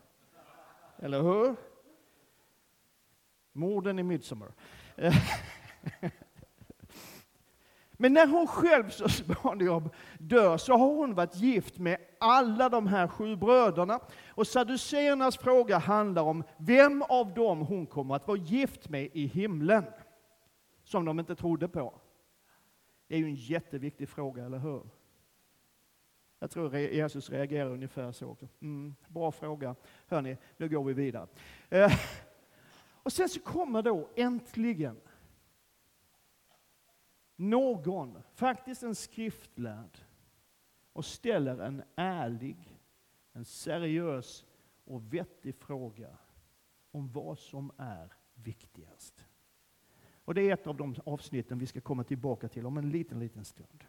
Eller 0.98 1.22
hur? 1.22 1.56
Morden 3.52 3.98
i 3.98 4.02
Midsommar. 4.02 4.52
Men 7.92 8.12
när 8.12 8.26
hon 8.26 8.46
själv 8.46 8.90
så 8.90 9.08
småningom 9.08 9.90
dör 10.18 10.56
så 10.56 10.72
har 10.72 10.86
hon 10.86 11.14
varit 11.14 11.36
gift 11.36 11.78
med 11.78 11.98
alla 12.20 12.68
de 12.68 12.86
här 12.86 13.08
sju 13.08 13.36
bröderna. 13.36 14.00
Och 14.28 14.46
saduceernas 14.46 15.36
fråga 15.36 15.78
handlar 15.78 16.22
om 16.22 16.44
vem 16.56 17.02
av 17.02 17.34
dem 17.34 17.60
hon 17.60 17.86
kommer 17.86 18.14
att 18.14 18.28
vara 18.28 18.38
gift 18.38 18.88
med 18.88 19.08
i 19.12 19.26
himlen. 19.26 19.84
Som 20.84 21.04
de 21.04 21.20
inte 21.20 21.34
trodde 21.34 21.68
på. 21.68 22.00
Det 23.06 23.14
är 23.14 23.18
ju 23.18 23.24
en 23.24 23.34
jätteviktig 23.34 24.08
fråga, 24.08 24.44
eller 24.44 24.58
hur? 24.58 24.88
Jag 26.38 26.50
tror 26.50 26.76
Jesus 26.76 27.30
reagerar 27.30 27.70
ungefär 27.70 28.12
så 28.12 28.26
också. 28.26 28.48
Mm, 28.60 28.94
bra 29.08 29.32
fråga. 29.32 29.76
Hörni, 30.06 30.36
nu 30.56 30.68
går 30.68 30.84
vi 30.84 30.92
vidare. 30.92 31.28
Eh, 31.68 31.92
och 33.02 33.12
sen 33.12 33.28
så 33.28 33.40
kommer 33.40 33.82
då 33.82 34.08
äntligen 34.16 35.00
någon, 37.36 38.22
faktiskt 38.34 38.82
en 38.82 38.94
skriftlärd, 38.94 39.98
och 40.92 41.04
ställer 41.04 41.58
en 41.58 41.82
ärlig, 41.96 42.78
en 43.32 43.44
seriös 43.44 44.44
och 44.84 45.14
vettig 45.14 45.54
fråga 45.54 46.16
om 46.90 47.12
vad 47.12 47.38
som 47.38 47.70
är 47.76 48.12
viktigast. 48.34 49.15
Och 50.26 50.34
det 50.34 50.42
är 50.42 50.52
ett 50.52 50.66
av 50.66 50.76
de 50.76 50.94
avsnitten 51.04 51.58
vi 51.58 51.66
ska 51.66 51.80
komma 51.80 52.04
tillbaka 52.04 52.48
till 52.48 52.66
om 52.66 52.76
en 52.76 52.90
liten, 52.90 53.20
liten 53.20 53.44
stund. 53.44 53.84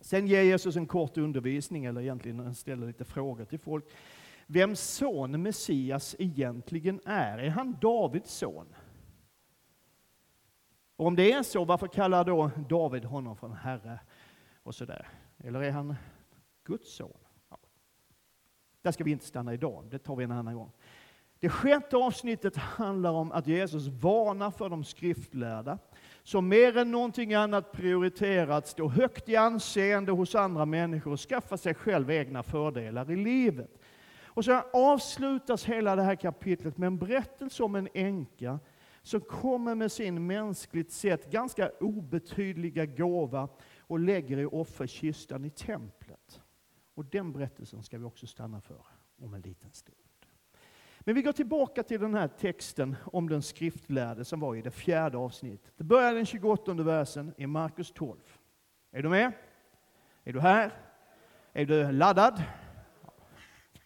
Sen 0.00 0.26
ger 0.26 0.42
Jesus 0.42 0.76
en 0.76 0.86
kort 0.86 1.16
undervisning, 1.16 1.84
eller 1.84 2.00
egentligen 2.00 2.54
ställer 2.54 2.86
lite 2.86 3.04
frågor 3.04 3.44
till 3.44 3.58
folk. 3.58 3.84
Vem 4.46 4.76
son 4.76 5.42
Messias 5.42 6.16
egentligen 6.18 7.00
är. 7.04 7.38
Är 7.38 7.48
han 7.48 7.76
Davids 7.80 8.30
son? 8.30 8.66
Och 10.96 11.06
om 11.06 11.16
det 11.16 11.32
är 11.32 11.42
så, 11.42 11.64
varför 11.64 11.86
kallar 11.86 12.24
då 12.24 12.50
David 12.68 13.04
honom 13.04 13.36
för 13.36 13.46
en 13.46 13.52
herre? 13.52 14.00
Och 14.62 14.74
sådär. 14.74 15.08
Eller 15.38 15.62
är 15.62 15.70
han 15.70 15.94
Guds 16.64 16.94
son? 16.94 17.18
Ja. 17.48 17.58
Där 18.82 18.92
ska 18.92 19.04
vi 19.04 19.10
inte 19.10 19.26
stanna 19.26 19.54
idag, 19.54 19.86
det 19.90 19.98
tar 19.98 20.16
vi 20.16 20.24
en 20.24 20.32
annan 20.32 20.54
gång. 20.54 20.72
Det 21.40 21.48
sjätte 21.48 21.96
avsnittet 21.96 22.56
handlar 22.56 23.12
om 23.12 23.32
att 23.32 23.46
Jesus 23.46 23.86
varnar 23.86 24.50
för 24.50 24.68
de 24.68 24.84
skriftlärda, 24.84 25.78
som 26.22 26.48
mer 26.48 26.76
än 26.76 26.90
någonting 26.90 27.34
annat 27.34 27.72
prioriterar 27.72 28.58
att 28.58 28.68
stå 28.68 28.88
högt 28.88 29.28
i 29.28 29.36
anseende 29.36 30.12
hos 30.12 30.34
andra 30.34 30.66
människor 30.66 31.12
och 31.12 31.20
skaffa 31.20 31.56
sig 31.56 31.74
själv 31.74 32.10
egna 32.10 32.42
fördelar 32.42 33.10
i 33.10 33.16
livet. 33.16 33.78
Och 34.24 34.44
så 34.44 34.62
avslutas 34.72 35.64
hela 35.64 35.96
det 35.96 36.02
här 36.02 36.14
kapitlet 36.14 36.78
med 36.78 36.86
en 36.86 36.98
berättelse 36.98 37.62
om 37.62 37.74
en 37.74 37.88
änka 37.94 38.58
som 39.02 39.20
kommer 39.20 39.74
med 39.74 39.92
sin 39.92 40.26
mänskligt 40.26 40.92
sett 40.92 41.30
ganska 41.30 41.70
obetydliga 41.80 42.86
gåva 42.86 43.48
och 43.80 43.98
lägger 43.98 44.38
i 44.38 44.46
offerkistan 44.46 45.44
i 45.44 45.50
templet. 45.50 46.40
Och 46.94 47.04
den 47.04 47.32
berättelsen 47.32 47.82
ska 47.82 47.98
vi 47.98 48.04
också 48.04 48.26
stanna 48.26 48.60
för 48.60 48.86
om 49.18 49.34
en 49.34 49.40
liten 49.40 49.72
stund. 49.72 50.07
Men 51.08 51.14
vi 51.14 51.22
går 51.22 51.32
tillbaka 51.32 51.82
till 51.82 52.00
den 52.00 52.14
här 52.14 52.28
texten 52.28 52.96
om 53.04 53.28
den 53.28 53.42
skriftlärde 53.42 54.24
som 54.24 54.40
var 54.40 54.56
i 54.56 54.62
det 54.62 54.70
fjärde 54.70 55.18
avsnittet. 55.18 55.72
Det 55.76 55.84
börjar 55.84 56.14
den 56.14 56.26
28 56.26 56.74
versen 56.74 57.34
i 57.36 57.46
Markus 57.46 57.92
12. 57.92 58.18
Är 58.92 59.02
du 59.02 59.08
med? 59.08 59.32
Är 60.24 60.32
du 60.32 60.40
här? 60.40 60.72
Är 61.52 61.66
du 61.66 61.92
laddad? 61.92 62.42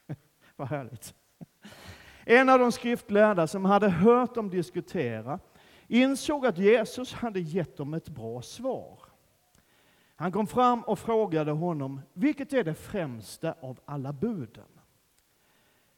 Vad 0.57 0.69
härligt. 0.69 1.15
En 2.25 2.49
av 2.49 2.59
de 2.59 2.73
skriftlärda 2.73 3.47
som 3.47 3.65
hade 3.65 3.89
hört 3.89 4.35
dem 4.35 4.51
diskutera 4.51 5.39
insåg 5.89 6.47
att 6.47 6.59
Jesus 6.59 7.13
hade 7.13 7.41
gett 7.41 7.77
dem 7.77 7.95
ett 7.95 8.09
bra 8.09 8.43
svar. 8.43 8.99
Han 10.17 10.33
kom 10.33 10.47
fram 10.47 10.81
och 10.83 10.99
frågade 10.99 11.51
honom, 11.51 12.01
vilket 12.13 12.53
är 12.53 12.65
det 12.65 12.75
främsta 12.75 13.55
av 13.61 13.81
alla 13.85 14.13
buden? 14.13 14.72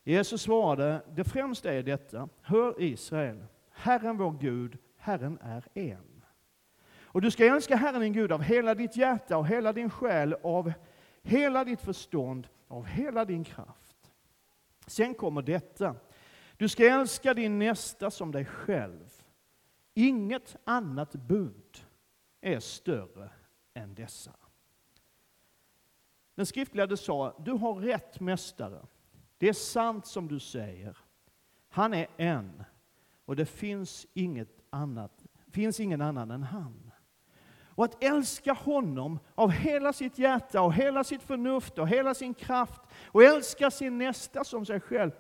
Jesus 0.05 0.43
svarade, 0.43 1.03
det 1.15 1.25
främsta 1.25 1.73
är 1.73 1.83
detta, 1.83 2.29
hör 2.41 2.83
Israel, 2.83 3.45
Herren 3.71 4.17
vår 4.17 4.31
Gud, 4.31 4.79
Herren 4.97 5.39
är 5.43 5.69
en. 5.75 6.25
Och 7.03 7.21
du 7.21 7.31
ska 7.31 7.47
älska 7.47 7.77
Herren 7.77 8.01
din 8.01 8.13
Gud 8.13 8.33
av 8.33 8.43
hela 8.43 8.75
ditt 8.75 8.97
hjärta, 8.97 9.37
och 9.37 9.47
hela 9.47 9.73
din 9.73 9.91
själ, 9.91 10.37
av 10.43 10.73
hela 11.23 11.65
ditt 11.65 11.81
förstånd, 11.81 12.49
av 12.69 12.85
hela 12.85 13.25
din 13.25 13.45
kraft. 13.45 14.13
Sen 14.87 15.15
kommer 15.15 15.43
detta, 15.43 15.97
du 16.57 16.69
ska 16.69 16.89
älska 16.89 17.35
din 17.35 17.59
nästa 17.59 18.11
som 18.11 18.33
dig 18.33 18.45
själv. 18.45 19.23
Inget 19.95 20.57
annat 20.65 21.13
bud 21.13 21.87
är 22.41 22.61
större 22.61 23.31
än 23.75 23.95
dessa. 23.95 24.33
Den 26.35 26.47
skriftlärde 26.47 26.97
sa, 26.97 27.35
du 27.45 27.53
har 27.53 27.75
rätt 27.75 28.21
mästare. 28.21 28.87
Det 29.39 29.49
är 29.49 29.53
sant 29.53 30.07
som 30.07 30.29
du 30.29 30.41
säger. 30.41 30.97
Han 31.69 31.95
är 31.95 32.07
en 32.17 32.65
och 33.25 33.37
det 33.37 33.47
finns, 33.47 34.07
inget 34.15 34.61
annat, 34.71 35.27
finns 35.51 35.81
ingen 35.81 36.01
annan 36.01 36.31
än 36.31 36.43
han. 36.43 36.91
Och 37.77 37.85
att 37.85 38.05
älska 38.05 38.53
honom 38.53 39.19
av 39.35 39.51
hela 39.51 39.93
sitt 39.93 40.19
hjärta 40.19 40.63
och 40.63 40.75
hela 40.75 41.05
sitt 41.05 41.23
förnuft 41.23 41.79
och 41.79 41.89
hela 41.89 42.15
sin 42.15 42.35
kraft 42.35 42.83
och 43.07 43.23
älska 43.23 43.71
sin 43.71 43.99
nästa 43.99 44.45
som 44.45 44.67
sig 44.67 44.81
själv, 44.81 45.11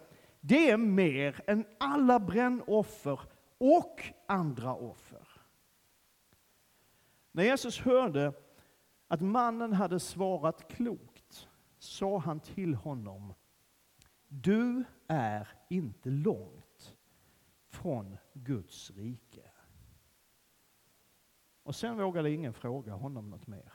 det 0.40 0.70
är 0.70 0.76
mer 0.76 1.40
än 1.46 1.64
alla 1.78 2.20
brännoffer 2.20 3.20
och 3.58 4.12
andra 4.26 4.74
offer. 4.74 5.28
När 7.32 7.44
Jesus 7.44 7.80
hörde 7.80 8.32
att 9.08 9.20
mannen 9.20 9.72
hade 9.72 10.00
svarat 10.00 10.68
klokt 10.72 11.48
sa 11.78 12.18
han 12.18 12.40
till 12.40 12.74
honom 12.74 13.34
du 14.42 14.84
är 15.08 15.48
inte 15.68 16.10
långt 16.10 16.94
från 17.68 18.16
Guds 18.32 18.90
rike. 18.90 19.50
Och 21.62 21.74
sen 21.74 21.96
vågade 21.96 22.30
ingen 22.30 22.52
fråga 22.52 22.92
honom 22.92 23.30
något 23.30 23.46
mer. 23.46 23.72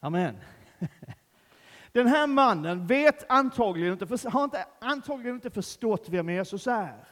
Amen. 0.00 0.36
Den 1.92 2.06
här 2.06 2.26
mannen 2.26 2.86
vet 2.86 3.30
antagligen 3.30 3.92
inte, 3.92 4.28
har 4.28 4.44
inte, 4.44 4.66
antagligen 4.78 5.34
inte 5.34 5.50
förstått 5.50 6.08
vem 6.08 6.28
Jesus 6.28 6.66
är. 6.66 7.08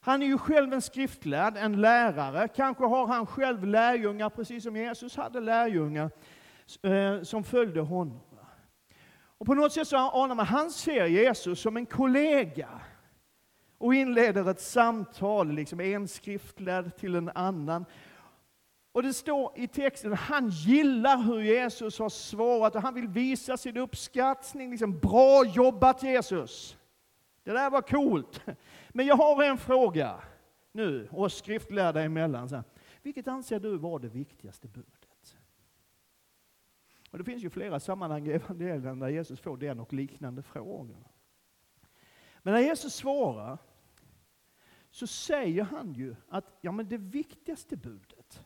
Han 0.00 0.22
är 0.22 0.26
ju 0.26 0.38
själv 0.38 0.72
en 0.72 0.82
skriftlärd, 0.82 1.56
en 1.56 1.80
lärare. 1.80 2.48
Kanske 2.48 2.84
har 2.84 3.06
han 3.06 3.26
själv 3.26 3.66
lärjungar, 3.66 4.30
precis 4.30 4.64
som 4.64 4.76
Jesus 4.76 5.16
hade 5.16 5.40
lärjungar, 5.40 6.10
eh, 6.82 7.22
som 7.22 7.44
följde 7.44 7.80
honom. 7.80 8.33
Och 9.44 9.46
på 9.46 9.54
något 9.54 9.72
sätt 9.72 9.88
så 9.88 9.96
anar 9.96 10.34
man, 10.34 10.46
han 10.46 10.70
ser 10.70 11.06
Jesus 11.06 11.60
som 11.60 11.76
en 11.76 11.86
kollega 11.86 12.68
och 13.78 13.94
inleder 13.94 14.50
ett 14.50 14.60
samtal, 14.60 15.52
liksom 15.52 15.80
en 15.80 16.08
skriftlärd 16.08 16.96
till 16.96 17.14
en 17.14 17.28
annan. 17.34 17.84
Och 18.92 19.02
det 19.02 19.12
står 19.12 19.52
i 19.56 19.68
texten 19.68 20.12
att 20.12 20.18
han 20.18 20.48
gillar 20.48 21.22
hur 21.22 21.40
Jesus 21.40 21.98
har 21.98 22.08
svarat 22.08 22.74
och 22.74 22.82
han 22.82 22.94
vill 22.94 23.08
visa 23.08 23.56
sin 23.56 23.76
uppskattning. 23.76 24.70
Liksom, 24.70 24.98
Bra 24.98 25.44
jobbat 25.44 26.02
Jesus! 26.02 26.76
Det 27.42 27.52
där 27.52 27.70
var 27.70 27.82
coolt. 27.82 28.40
Men 28.88 29.06
jag 29.06 29.16
har 29.16 29.42
en 29.42 29.58
fråga 29.58 30.20
nu, 30.72 31.08
oss 31.12 31.38
skriftlärda 31.38 32.02
emellan. 32.02 32.48
Så 32.48 32.54
här. 32.54 32.64
Vilket 33.02 33.28
anser 33.28 33.60
du 33.60 33.76
var 33.76 33.98
det 33.98 34.08
viktigaste 34.08 34.68
budet? 34.68 35.03
Och 37.14 37.18
det 37.18 37.24
finns 37.24 37.42
ju 37.42 37.50
flera 37.50 37.80
sammanhang 37.80 38.26
i 38.26 38.30
evangelierna 38.30 38.94
där 38.94 39.08
Jesus 39.08 39.40
får 39.40 39.56
den 39.56 39.80
och 39.80 39.92
liknande 39.92 40.42
frågor. 40.42 41.08
Men 42.42 42.54
när 42.54 42.60
Jesus 42.60 42.94
svarar 42.94 43.58
så 44.90 45.06
säger 45.06 45.62
han 45.62 45.92
ju 45.92 46.16
att 46.28 46.58
ja, 46.60 46.72
men 46.72 46.88
det 46.88 46.98
viktigaste 46.98 47.76
budet 47.76 48.44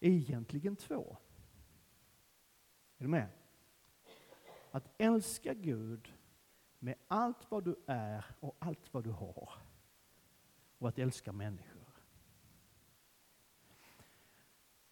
är 0.00 0.10
egentligen 0.10 0.76
två. 0.76 1.16
Är 2.98 3.04
du 3.04 3.08
med? 3.08 3.28
Att 4.70 4.94
älska 4.98 5.54
Gud 5.54 6.14
med 6.78 6.94
allt 7.06 7.50
vad 7.50 7.64
du 7.64 7.76
är 7.86 8.24
och 8.40 8.56
allt 8.58 8.94
vad 8.94 9.04
du 9.04 9.10
har. 9.10 9.50
Och 10.78 10.88
att 10.88 10.98
älska 10.98 11.32
människor. 11.32 11.77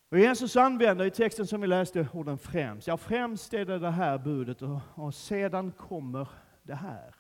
Och 0.09 0.19
Jesus 0.19 0.57
använder 0.57 1.05
i 1.05 1.11
texten 1.11 1.47
som 1.47 1.61
vi 1.61 1.67
läste 1.67 2.09
orden 2.13 2.39
främst. 2.39 2.87
Ja, 2.87 2.97
främst 2.97 3.55
är 3.55 3.65
det 3.65 3.79
det 3.79 3.91
här 3.91 4.19
budet 4.19 4.63
och, 4.63 4.79
och 4.95 5.15
sedan 5.15 5.73
kommer 5.73 6.29
det 6.63 6.75
här. 6.75 7.15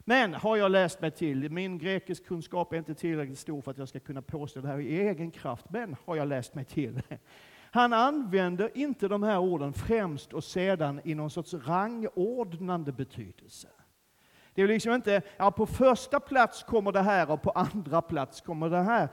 Men 0.00 0.34
har 0.34 0.56
jag 0.56 0.70
läst 0.70 1.00
mig 1.00 1.10
till, 1.10 1.50
min 1.50 1.78
grekisk 1.78 2.26
kunskap 2.26 2.72
är 2.72 2.76
inte 2.76 2.94
tillräckligt 2.94 3.38
stor 3.38 3.60
för 3.60 3.70
att 3.70 3.78
jag 3.78 3.88
ska 3.88 4.00
kunna 4.00 4.22
påstå 4.22 4.60
det 4.60 4.68
här 4.68 4.80
i 4.80 5.00
egen 5.00 5.30
kraft, 5.30 5.70
men 5.70 5.96
har 6.04 6.16
jag 6.16 6.28
läst 6.28 6.54
mig 6.54 6.64
till. 6.64 7.02
Han 7.72 7.92
använder 7.92 8.70
inte 8.74 9.08
de 9.08 9.22
här 9.22 9.38
orden 9.38 9.72
främst 9.72 10.32
och 10.32 10.44
sedan 10.44 11.00
i 11.04 11.14
någon 11.14 11.30
sorts 11.30 11.54
rangordnande 11.54 12.92
betydelse. 12.92 13.68
Det 14.54 14.62
är 14.62 14.68
liksom 14.68 14.92
inte, 14.92 15.22
ja 15.36 15.50
på 15.50 15.66
första 15.66 16.20
plats 16.20 16.62
kommer 16.62 16.92
det 16.92 17.02
här 17.02 17.30
och 17.30 17.42
på 17.42 17.50
andra 17.50 18.02
plats 18.02 18.40
kommer 18.40 18.70
det 18.70 18.82
här. 18.82 19.08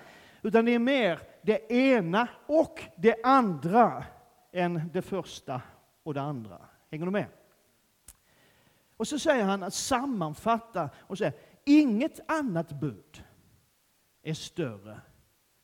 Utan 0.48 0.66
det 0.66 0.74
är 0.74 0.80
mer 0.80 1.20
det 1.42 1.72
ena 1.72 2.28
och 2.46 2.84
det 2.98 3.16
andra 3.24 4.06
än 4.52 4.90
det 4.94 5.02
första 5.02 5.62
och 6.04 6.14
det 6.14 6.22
andra. 6.22 6.62
Hänger 6.92 7.06
du 7.06 7.12
med? 7.12 7.26
Och 8.98 9.08
så 9.08 9.20
säger 9.20 9.44
han 9.44 9.64
att 9.64 9.74
sammanfatta 9.74 10.90
och 10.98 11.18
säger 11.18 11.34
inget 11.66 12.32
annat 12.32 12.72
bud 12.80 13.24
är 14.22 14.34
större 14.34 15.02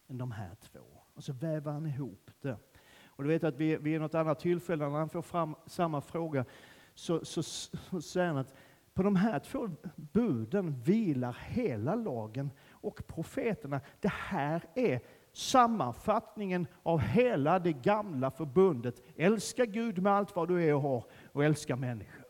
än 0.07 0.17
de 0.17 0.31
här 0.31 0.55
två. 0.55 0.79
Och 1.13 1.23
så 1.23 1.33
väver 1.33 1.71
han 1.71 1.85
ihop 1.85 2.31
det. 2.41 2.57
Och 3.05 3.23
du 3.23 3.29
vet 3.29 3.43
att 3.43 3.55
vid, 3.55 3.79
vid 3.79 4.01
något 4.01 4.15
annat 4.15 4.39
tillfälle 4.39 4.89
när 4.89 4.97
han 4.97 5.09
får 5.09 5.21
fram 5.21 5.55
samma 5.65 6.01
fråga 6.01 6.45
så, 6.93 7.25
så, 7.25 7.43
så 7.43 8.01
säger 8.01 8.27
han 8.27 8.37
att 8.37 8.53
på 8.93 9.03
de 9.03 9.15
här 9.15 9.39
två 9.39 9.69
buden 9.95 10.81
vilar 10.81 11.37
hela 11.49 11.95
lagen 11.95 12.49
och 12.83 13.07
profeterna. 13.07 13.81
Det 13.99 14.11
här 14.11 14.63
är 14.75 14.99
sammanfattningen 15.33 16.67
av 16.83 16.99
hela 16.99 17.59
det 17.59 17.73
gamla 17.73 18.31
förbundet. 18.31 19.01
Älska 19.15 19.65
Gud 19.65 20.01
med 20.01 20.13
allt 20.13 20.35
vad 20.35 20.47
du 20.47 20.63
är 20.63 20.73
och 20.73 20.81
har 20.81 21.05
och 21.31 21.43
älska 21.43 21.75
människor. 21.75 22.25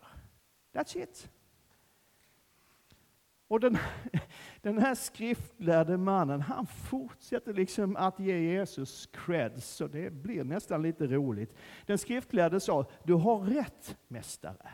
That's 0.72 1.02
it. 1.02 1.30
Och 3.48 3.60
den, 3.60 3.78
den 4.62 4.78
här 4.78 4.94
skriftlärde 4.94 5.96
mannen, 5.96 6.40
han 6.40 6.66
fortsätter 6.66 7.52
liksom 7.54 7.96
att 7.96 8.20
ge 8.20 8.38
Jesus 8.38 9.08
creds, 9.12 9.66
så 9.68 9.86
det 9.86 10.10
blir 10.10 10.44
nästan 10.44 10.82
lite 10.82 11.06
roligt. 11.06 11.54
Den 11.86 11.98
skriftlärde 11.98 12.60
sa, 12.60 12.86
du 13.04 13.14
har 13.14 13.38
rätt 13.38 13.96
mästare. 14.08 14.70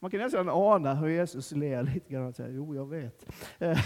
Man 0.00 0.10
kan 0.10 0.20
nästan 0.20 0.48
ana 0.48 0.94
hur 0.94 1.08
Jesus 1.08 1.52
ler 1.52 1.82
lite 1.82 2.12
grann 2.12 2.26
och 2.26 2.34
säger, 2.34 2.54
jo 2.54 2.74
jag 2.74 2.88
vet. 2.88 3.26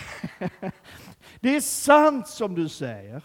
Det 1.40 1.56
är 1.56 1.60
sant 1.60 2.28
som 2.28 2.54
du 2.54 2.68
säger. 2.68 3.22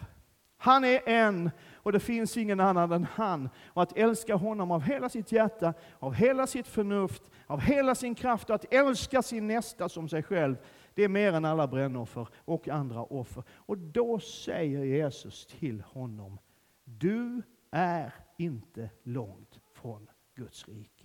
Han 0.57 0.83
är 0.83 1.09
en 1.09 1.51
och 1.73 1.91
det 1.91 1.99
finns 1.99 2.37
ingen 2.37 2.59
annan 2.59 2.91
än 2.91 3.03
han. 3.03 3.49
Och 3.65 3.83
att 3.83 3.97
älska 3.97 4.35
honom 4.35 4.71
av 4.71 4.81
hela 4.81 5.09
sitt 5.09 5.31
hjärta, 5.31 5.73
av 5.99 6.13
hela 6.13 6.47
sitt 6.47 6.67
förnuft, 6.67 7.31
av 7.47 7.59
hela 7.61 7.95
sin 7.95 8.15
kraft 8.15 8.49
och 8.49 8.55
att 8.55 8.73
älska 8.73 9.21
sin 9.21 9.47
nästa 9.47 9.89
som 9.89 10.09
sig 10.09 10.23
själv, 10.23 10.55
det 10.93 11.03
är 11.03 11.09
mer 11.09 11.33
än 11.33 11.45
alla 11.45 11.67
brännoffer 11.67 12.27
och 12.35 12.67
andra 12.67 13.03
offer. 13.03 13.43
Och 13.49 13.77
då 13.77 14.19
säger 14.19 14.83
Jesus 14.83 15.45
till 15.45 15.81
honom, 15.81 16.39
du 16.83 17.41
är 17.71 18.13
inte 18.37 18.89
långt 19.03 19.59
från 19.73 20.07
Guds 20.35 20.67
rike. 20.67 20.96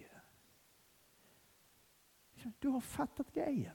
Du 2.59 2.69
har 2.69 2.81
fattat 2.81 3.33
grejen. 3.33 3.75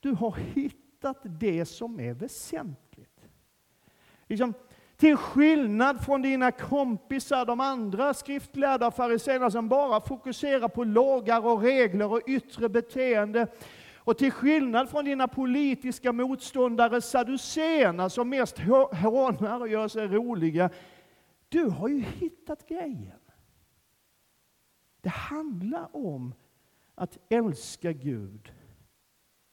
Du 0.00 0.12
har 0.12 0.36
hittat 0.36 1.18
det 1.22 1.64
som 1.64 2.00
är 2.00 2.14
väsentligt. 2.14 3.20
Liksom, 4.26 4.54
till 4.96 5.16
skillnad 5.16 6.04
från 6.04 6.22
dina 6.22 6.52
kompisar, 6.52 7.46
de 7.46 7.60
andra 7.60 8.14
skriftlärda 8.14 8.90
fariséerna 8.90 9.50
som 9.50 9.68
bara 9.68 10.00
fokuserar 10.00 10.68
på 10.68 10.84
lagar 10.84 11.46
och 11.46 11.62
regler 11.62 12.12
och 12.12 12.22
yttre 12.26 12.68
beteende. 12.68 13.46
Och 13.96 14.18
till 14.18 14.32
skillnad 14.32 14.90
från 14.90 15.04
dina 15.04 15.28
politiska 15.28 16.12
motståndare 16.12 17.00
saduséerna, 17.00 18.10
som 18.10 18.28
mest 18.28 18.58
hånar 19.02 19.60
och 19.60 19.68
gör 19.68 19.88
sig 19.88 20.06
roliga. 20.06 20.70
Du 21.48 21.64
har 21.64 21.88
ju 21.88 22.00
hittat 22.00 22.68
grejen. 22.68 23.20
Det 25.00 25.08
handlar 25.08 25.96
om 25.96 26.34
att 26.98 27.18
älska 27.28 27.92
Gud 27.92 28.52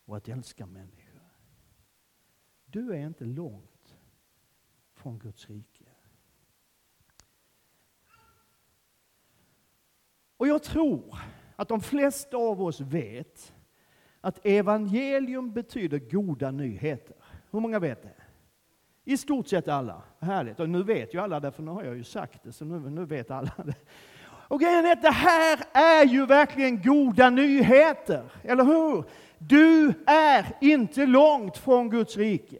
och 0.05 0.17
att 0.17 0.27
älska 0.27 0.65
människor. 0.65 1.21
Du 2.65 2.93
är 2.93 3.07
inte 3.07 3.25
långt 3.25 3.97
från 4.93 5.19
Guds 5.19 5.49
rike. 5.49 5.85
Och 10.37 10.47
jag 10.47 10.63
tror 10.63 11.17
att 11.55 11.67
de 11.67 11.81
flesta 11.81 12.37
av 12.37 12.61
oss 12.61 12.79
vet 12.79 13.53
att 14.21 14.45
evangelium 14.45 15.53
betyder 15.53 15.99
goda 15.99 16.51
nyheter. 16.51 17.15
Hur 17.51 17.59
många 17.59 17.79
vet 17.79 18.03
det? 18.03 18.15
I 19.03 19.17
stort 19.17 19.47
sett 19.47 19.67
alla. 19.67 20.03
Härligt. 20.19 20.59
Och 20.59 20.69
nu 20.69 20.83
vet 20.83 21.13
ju 21.13 21.19
alla 21.19 21.39
det, 21.39 21.51
för 21.51 21.63
nu 21.63 21.71
har 21.71 21.83
jag 21.83 21.95
ju 21.95 22.03
sagt 22.03 22.43
det, 22.43 22.51
så 22.51 22.65
nu, 22.65 22.89
nu 22.89 23.05
vet 23.05 23.31
alla 23.31 23.53
det. 23.57 23.75
Och 24.47 24.59
grejen 24.59 24.85
är 24.85 24.91
att 24.91 25.01
det 25.01 25.11
här 25.11 25.59
är 25.73 26.05
ju 26.05 26.25
verkligen 26.25 26.81
goda 26.81 27.29
nyheter, 27.29 28.31
eller 28.43 28.63
hur? 28.63 29.03
Du 29.37 29.93
är 30.05 30.57
inte 30.61 31.05
långt 31.05 31.57
från 31.57 31.89
Guds 31.89 32.17
rike. 32.17 32.59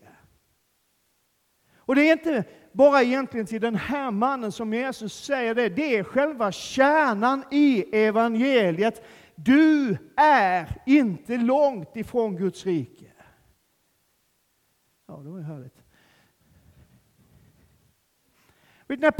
Och 1.77 1.95
det 1.95 2.01
är 2.01 2.11
inte 2.11 2.43
bara 2.71 3.01
egentligen 3.01 3.45
till 3.45 3.61
den 3.61 3.75
här 3.75 4.11
mannen 4.11 4.51
som 4.51 4.73
Jesus 4.73 5.25
säger 5.25 5.55
det, 5.55 5.69
det 5.69 5.97
är 5.97 6.03
själva 6.03 6.51
kärnan 6.51 7.43
i 7.51 7.97
evangeliet. 7.97 9.05
Du 9.35 9.97
är 10.15 10.81
inte 10.85 11.37
långt 11.37 11.95
ifrån 11.95 12.35
Guds 12.35 12.65
rike. 12.65 13.05
Ja, 15.07 15.17
det 15.17 15.29
var 15.29 15.37
ju 15.37 15.43
härligt. 15.43 15.84
När, 18.87 19.13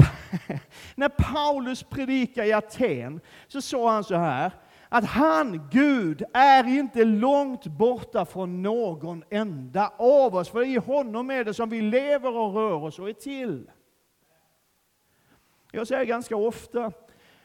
när 0.94 1.08
Paulus 1.08 1.82
predikade 1.82 2.48
i 2.48 2.52
Aten 2.52 3.20
så 3.48 3.62
sa 3.62 3.90
han 3.90 4.04
så 4.04 4.14
här, 4.14 4.52
att 4.88 5.04
han, 5.04 5.68
Gud, 5.70 6.22
är 6.32 6.68
inte 6.68 7.04
långt 7.04 7.66
borta 7.66 8.24
från 8.24 8.62
någon 8.62 9.24
enda 9.30 9.92
av 9.96 10.34
oss. 10.34 10.48
För 10.48 10.66
i 10.66 10.76
honom 10.76 11.30
är 11.30 11.44
det 11.44 11.54
som 11.54 11.68
vi 11.68 11.82
lever 11.82 12.36
och 12.36 12.54
rör 12.54 12.84
oss 12.84 12.98
och 12.98 13.08
är 13.08 13.12
till. 13.12 13.70
Jag 15.72 15.86
säger 15.86 16.04
ganska 16.04 16.36
ofta 16.36 16.92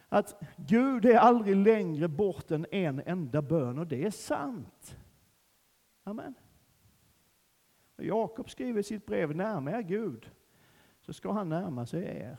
att 0.09 0.43
Gud 0.55 1.05
är 1.05 1.17
aldrig 1.17 1.55
längre 1.55 2.07
bort 2.07 2.51
än 2.51 2.65
en 2.71 3.01
enda 3.05 3.41
bön 3.41 3.79
och 3.79 3.87
det 3.87 4.05
är 4.05 4.11
sant. 4.11 4.97
Amen. 6.03 6.35
Jakob 7.97 8.49
skriver 8.49 8.79
i 8.79 8.83
sitt 8.83 9.05
brev, 9.05 9.35
närma 9.35 9.71
er 9.71 9.81
Gud 9.81 10.29
så 11.01 11.13
ska 11.13 11.31
han 11.31 11.49
närma 11.49 11.85
sig 11.85 12.03
er. 12.03 12.37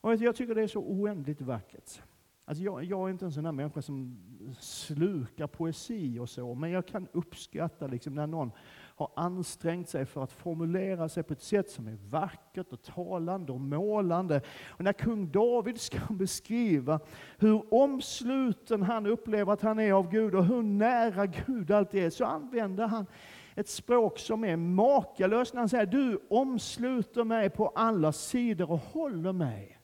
Och 0.00 0.14
jag 0.14 0.36
tycker 0.36 0.54
det 0.54 0.62
är 0.62 0.66
så 0.66 0.80
oändligt 0.80 1.40
vackert. 1.40 2.02
Alltså 2.44 2.64
jag, 2.64 2.84
jag, 2.84 3.08
är 3.08 3.12
inte 3.12 3.24
en 3.24 3.32
sån 3.32 3.44
här 3.44 3.52
människa 3.52 3.82
som 3.82 4.18
slukar 4.58 5.46
poesi 5.46 6.18
och 6.18 6.28
så, 6.28 6.54
men 6.54 6.70
jag 6.70 6.86
kan 6.86 7.08
uppskatta 7.12 7.86
liksom 7.86 8.14
när 8.14 8.26
någon 8.26 8.50
har 8.96 9.10
ansträngt 9.16 9.88
sig 9.88 10.06
för 10.06 10.24
att 10.24 10.32
formulera 10.32 11.08
sig 11.08 11.22
på 11.22 11.32
ett 11.32 11.42
sätt 11.42 11.70
som 11.70 11.86
är 11.86 11.98
vackert 12.10 12.72
och 12.72 12.82
talande 12.82 13.52
och 13.52 13.60
målande. 13.60 14.40
Och 14.66 14.84
när 14.84 14.92
kung 14.92 15.30
David 15.30 15.80
ska 15.80 15.98
beskriva 16.10 17.00
hur 17.38 17.74
omsluten 17.74 18.82
han 18.82 19.06
upplever 19.06 19.52
att 19.52 19.62
han 19.62 19.78
är 19.78 19.92
av 19.92 20.10
Gud 20.10 20.34
och 20.34 20.44
hur 20.44 20.62
nära 20.62 21.26
Gud 21.26 21.70
alltid 21.70 22.04
är, 22.04 22.10
så 22.10 22.24
använder 22.24 22.86
han 22.86 23.06
ett 23.54 23.68
språk 23.68 24.18
som 24.18 24.44
är 24.44 24.56
makalöst 24.56 25.54
när 25.54 25.60
han 25.60 25.68
säger 25.68 25.86
du 25.86 26.26
omsluter 26.30 27.24
mig 27.24 27.50
på 27.50 27.68
alla 27.68 28.12
sidor 28.12 28.70
och 28.70 28.78
håller 28.78 29.32
mig 29.32 29.78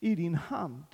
i 0.00 0.14
din 0.14 0.34
hand. 0.34 0.84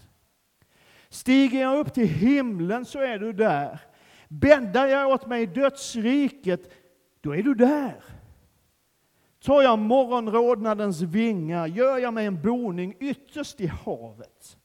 Stiger 1.08 1.60
jag 1.60 1.78
upp 1.78 1.94
till 1.94 2.08
himlen 2.08 2.84
så 2.84 2.98
är 2.98 3.18
du 3.18 3.32
där. 3.32 3.80
Bäddar 4.28 4.86
jag 4.86 5.10
åt 5.10 5.26
mig 5.26 5.42
i 5.42 5.46
dödsriket, 5.46 6.70
då 7.20 7.34
är 7.34 7.42
du 7.42 7.54
där. 7.54 8.04
Tar 9.40 9.62
jag 9.62 9.78
morgonrodnadens 9.78 11.00
vingar, 11.00 11.66
gör 11.66 11.98
jag 11.98 12.14
mig 12.14 12.26
en 12.26 12.42
boning 12.42 12.94
ytterst 13.00 13.60
i 13.60 13.66
havet, 13.66 14.58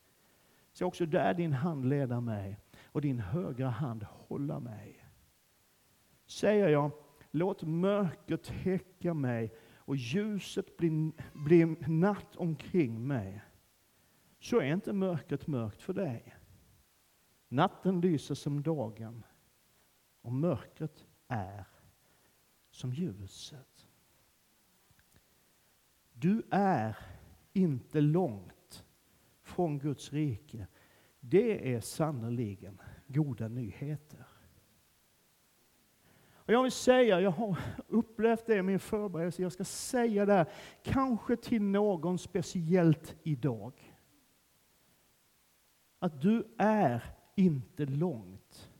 så 0.73 0.85
också 0.85 1.05
där 1.05 1.33
din 1.33 1.53
hand 1.53 1.85
leda 1.85 2.21
mig 2.21 2.57
och 2.85 3.01
din 3.01 3.19
högra 3.19 3.69
hand 3.69 4.05
hålla 4.27 4.59
mig. 4.59 5.05
Säger 6.25 6.69
jag, 6.69 6.91
låt 7.33 7.63
mörkret 7.63 8.43
täcka 8.43 9.13
mig 9.13 9.53
och 9.75 9.95
ljuset 9.95 10.77
bli, 10.77 11.11
bli 11.33 11.65
natt 11.87 12.35
omkring 12.35 13.07
mig, 13.07 13.41
så 14.39 14.59
är 14.59 14.73
inte 14.73 14.93
mörkret 14.93 15.47
mörkt 15.47 15.81
för 15.81 15.93
dig. 15.93 16.35
Natten 17.47 18.01
lyser 18.01 18.35
som 18.35 18.63
dagen 18.63 19.23
och 20.21 20.31
mörkret 20.33 21.05
är 21.27 21.65
som 22.69 22.93
ljuset. 22.93 23.87
Du 26.13 26.43
är 26.51 26.97
inte 27.53 28.01
långt 28.01 28.85
från 29.41 29.79
Guds 29.79 30.13
rike. 30.13 30.67
Det 31.19 31.73
är 31.73 31.79
sannerligen 31.79 32.81
goda 33.07 33.47
nyheter. 33.47 34.32
Och 36.45 36.53
jag 36.53 36.63
vill 36.63 36.71
säga, 36.71 37.21
jag 37.21 37.31
har 37.31 37.57
upplevt 37.87 38.45
det 38.45 38.55
i 38.55 38.61
min 38.61 38.79
förberedelse, 38.79 39.41
jag 39.41 39.51
ska 39.51 39.63
säga 39.63 40.25
det 40.25 40.33
här, 40.33 40.51
kanske 40.83 41.35
till 41.35 41.61
någon 41.61 42.17
speciellt 42.17 43.15
idag. 43.23 43.97
Att 45.99 46.21
du 46.21 46.47
är 46.57 47.03
inte 47.35 47.85
långt 47.85 48.71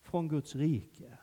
från 0.00 0.28
Guds 0.28 0.54
rike. 0.54 1.18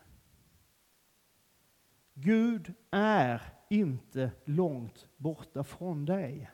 Gud 2.13 2.73
är 2.91 3.41
inte 3.69 4.31
långt 4.45 5.07
borta 5.17 5.63
från 5.63 6.05
dig. 6.05 6.51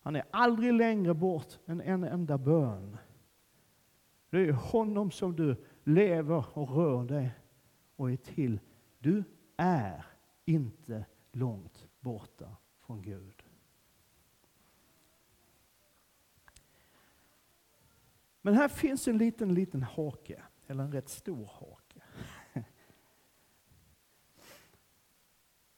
Han 0.00 0.16
är 0.16 0.24
aldrig 0.30 0.72
längre 0.72 1.14
bort 1.14 1.58
än 1.66 1.80
en 1.80 2.04
enda 2.04 2.38
bön. 2.38 2.96
Det 4.30 4.38
är 4.38 4.52
honom 4.52 5.10
som 5.10 5.36
du 5.36 5.56
lever 5.84 6.58
och 6.58 6.70
rör 6.70 7.04
dig 7.04 7.30
och 7.96 8.10
är 8.10 8.16
till. 8.16 8.60
Du 8.98 9.24
är 9.56 10.06
inte 10.44 11.04
långt 11.32 11.88
borta 12.00 12.56
från 12.80 13.02
Gud. 13.02 13.42
Men 18.42 18.54
här 18.54 18.68
finns 18.68 19.08
en 19.08 19.18
liten, 19.18 19.54
liten 19.54 19.82
hake, 19.82 20.42
eller 20.66 20.84
en 20.84 20.92
rätt 20.92 21.08
stor 21.08 21.44
hake. 21.44 22.02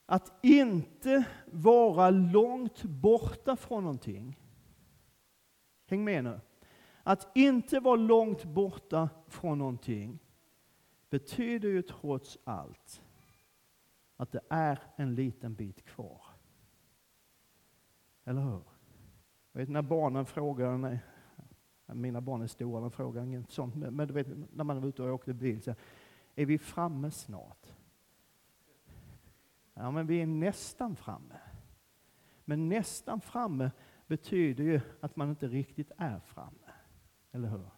Att 0.06 0.44
inte 0.44 1.24
vara 1.46 2.10
långt 2.10 2.82
borta 2.82 3.56
från 3.56 3.82
någonting. 3.82 4.38
Häng 5.86 6.04
med 6.04 6.24
nu. 6.24 6.40
Att 7.02 7.36
inte 7.36 7.80
vara 7.80 7.96
långt 7.96 8.44
borta 8.44 9.10
från 9.28 9.58
någonting 9.58 10.18
betyder 11.10 11.68
ju 11.68 11.82
trots 11.82 12.38
allt 12.44 13.02
att 14.16 14.32
det 14.32 14.40
är 14.48 14.78
en 14.96 15.14
liten 15.14 15.54
bit 15.54 15.84
kvar. 15.84 16.22
Eller 18.24 18.42
hur? 18.42 18.62
Jag 19.52 19.60
vet 19.60 19.68
när 19.68 19.82
barnen 19.82 20.26
frågar, 20.26 20.78
nej, 20.78 20.98
mina 21.86 22.20
barn 22.20 22.42
är 22.42 22.46
stora, 22.46 22.80
de 22.80 22.90
frågar 22.90 23.24
inget 23.24 23.50
sånt, 23.50 23.74
men 23.74 24.08
du 24.08 24.14
vet 24.14 24.26
när 24.52 24.64
man 24.64 24.76
är 24.76 24.88
ute 24.88 25.02
och 25.02 25.14
åker 25.14 25.32
bil, 25.32 25.62
så 25.62 25.74
är 26.34 26.46
vi 26.46 26.58
framme 26.58 27.10
snart? 27.10 27.72
Ja, 29.74 29.90
men 29.90 30.06
vi 30.06 30.22
är 30.22 30.26
nästan 30.26 30.96
framme. 30.96 31.40
Men 32.44 32.68
nästan 32.68 33.20
framme 33.20 33.70
betyder 34.06 34.64
ju 34.64 34.80
att 35.00 35.16
man 35.16 35.30
inte 35.30 35.48
riktigt 35.48 35.90
är 35.96 36.18
framme. 36.20 36.61
Eller 37.32 37.48
hur? 37.48 37.70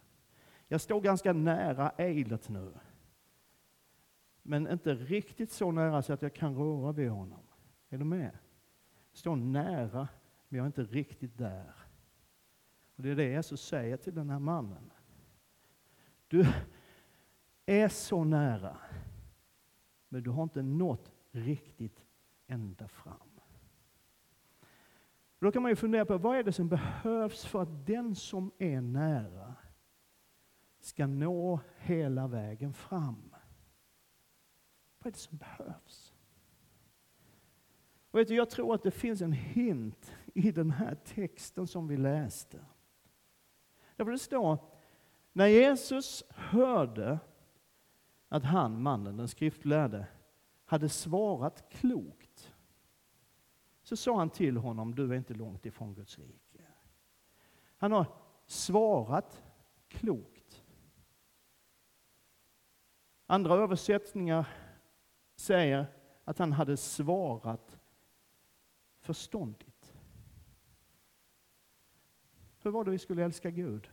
Jag 0.67 0.81
står 0.81 1.01
ganska 1.01 1.33
nära 1.33 1.89
Eilert 1.89 2.49
nu. 2.49 2.73
Men 4.41 4.67
inte 4.67 4.93
riktigt 4.93 5.51
så 5.51 5.71
nära 5.71 6.01
så 6.01 6.13
att 6.13 6.21
jag 6.21 6.33
kan 6.33 6.55
röra 6.55 6.91
vid 6.91 7.09
honom. 7.09 7.43
Är 7.89 7.97
du 7.97 8.05
med? 8.05 8.37
Jag 9.11 9.17
står 9.17 9.35
nära, 9.35 10.07
men 10.47 10.57
jag 10.57 10.63
är 10.63 10.67
inte 10.67 10.83
riktigt 10.83 11.37
där. 11.37 11.73
Och 12.95 13.03
Det 13.03 13.09
är 13.09 13.15
det 13.15 13.29
Jesus 13.29 13.61
säger 13.61 13.97
till 13.97 14.15
den 14.15 14.29
här 14.29 14.39
mannen. 14.39 14.91
Du 16.27 16.45
är 17.65 17.87
så 17.87 18.23
nära, 18.23 18.77
men 20.09 20.23
du 20.23 20.29
har 20.29 20.43
inte 20.43 20.61
nått 20.61 21.11
riktigt 21.31 22.05
ända 22.47 22.87
fram. 22.87 23.35
Då 25.39 25.51
kan 25.51 25.61
man 25.61 25.71
ju 25.71 25.75
fundera 25.75 26.05
på 26.05 26.17
vad 26.17 26.37
är 26.37 26.43
det 26.43 26.51
som 26.51 26.69
behövs 26.69 27.45
för 27.45 27.61
att 27.61 27.85
den 27.85 28.15
som 28.15 28.51
är 28.57 28.81
nära 28.81 29.44
ska 30.85 31.07
nå 31.07 31.59
hela 31.77 32.27
vägen 32.27 32.73
fram. 32.73 33.35
Vad 34.97 35.07
är 35.07 35.11
det 35.11 35.17
som 35.17 35.37
behövs? 35.37 36.13
Och 38.11 38.19
vet 38.19 38.27
du, 38.27 38.35
jag 38.35 38.49
tror 38.49 38.75
att 38.75 38.83
det 38.83 38.91
finns 38.91 39.21
en 39.21 39.33
hint 39.33 40.15
i 40.33 40.51
den 40.51 40.71
här 40.71 40.95
texten 40.95 41.67
som 41.67 41.87
vi 41.87 41.97
läste. 41.97 42.65
Därför 43.95 44.11
det 44.11 44.19
står, 44.19 44.57
när 45.33 45.47
Jesus 45.47 46.23
hörde 46.29 47.19
att 48.29 48.43
han, 48.43 48.81
mannen, 48.81 49.17
den 49.17 49.27
skriftlärde, 49.27 50.07
hade 50.65 50.89
svarat 50.89 51.69
klokt, 51.69 52.53
så 53.83 53.95
sa 53.95 54.17
han 54.17 54.29
till 54.29 54.57
honom, 54.57 54.95
du 54.95 55.11
är 55.11 55.17
inte 55.17 55.33
långt 55.33 55.65
ifrån 55.65 55.93
Guds 55.93 56.19
rike. 56.19 56.61
Han 57.77 57.91
har 57.91 58.05
svarat 58.45 59.43
klokt. 59.87 60.34
Andra 63.27 63.55
översättningar 63.55 64.47
säger 65.35 65.85
att 66.23 66.39
han 66.39 66.51
hade 66.51 66.77
svarat 66.77 67.77
förståndigt. 68.99 69.93
Hur 72.61 72.71
var 72.71 72.85
det 72.85 72.91
vi 72.91 72.99
skulle 72.99 73.23
älska 73.23 73.49
Gud? 73.49 73.89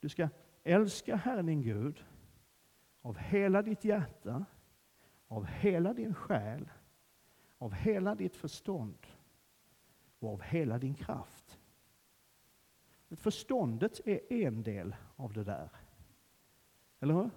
Du 0.00 0.08
ska 0.08 0.28
älska 0.64 1.16
Herren 1.16 1.46
din 1.46 1.62
Gud 1.62 2.04
av 3.02 3.18
hela 3.18 3.62
ditt 3.62 3.84
hjärta, 3.84 4.44
av 5.28 5.44
hela 5.46 5.92
din 5.92 6.14
själ, 6.14 6.70
av 7.58 7.72
hela 7.72 8.14
ditt 8.14 8.36
förstånd 8.36 9.06
och 10.18 10.32
av 10.32 10.42
hela 10.42 10.78
din 10.78 10.94
kraft. 10.94 11.58
Förståndet 13.10 14.00
är 14.06 14.32
en 14.32 14.62
del 14.62 14.96
av 15.16 15.32
det 15.32 15.44
där. 15.44 15.70
Eller 17.00 17.14
hur? 17.14 17.30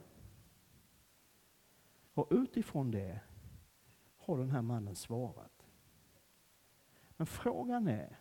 Och 2.13 2.27
utifrån 2.31 2.91
det 2.91 3.19
har 4.17 4.37
den 4.37 4.51
här 4.51 4.61
mannen 4.61 4.95
svarat. 4.95 5.65
Men 7.17 7.27
frågan 7.27 7.87
är 7.87 8.19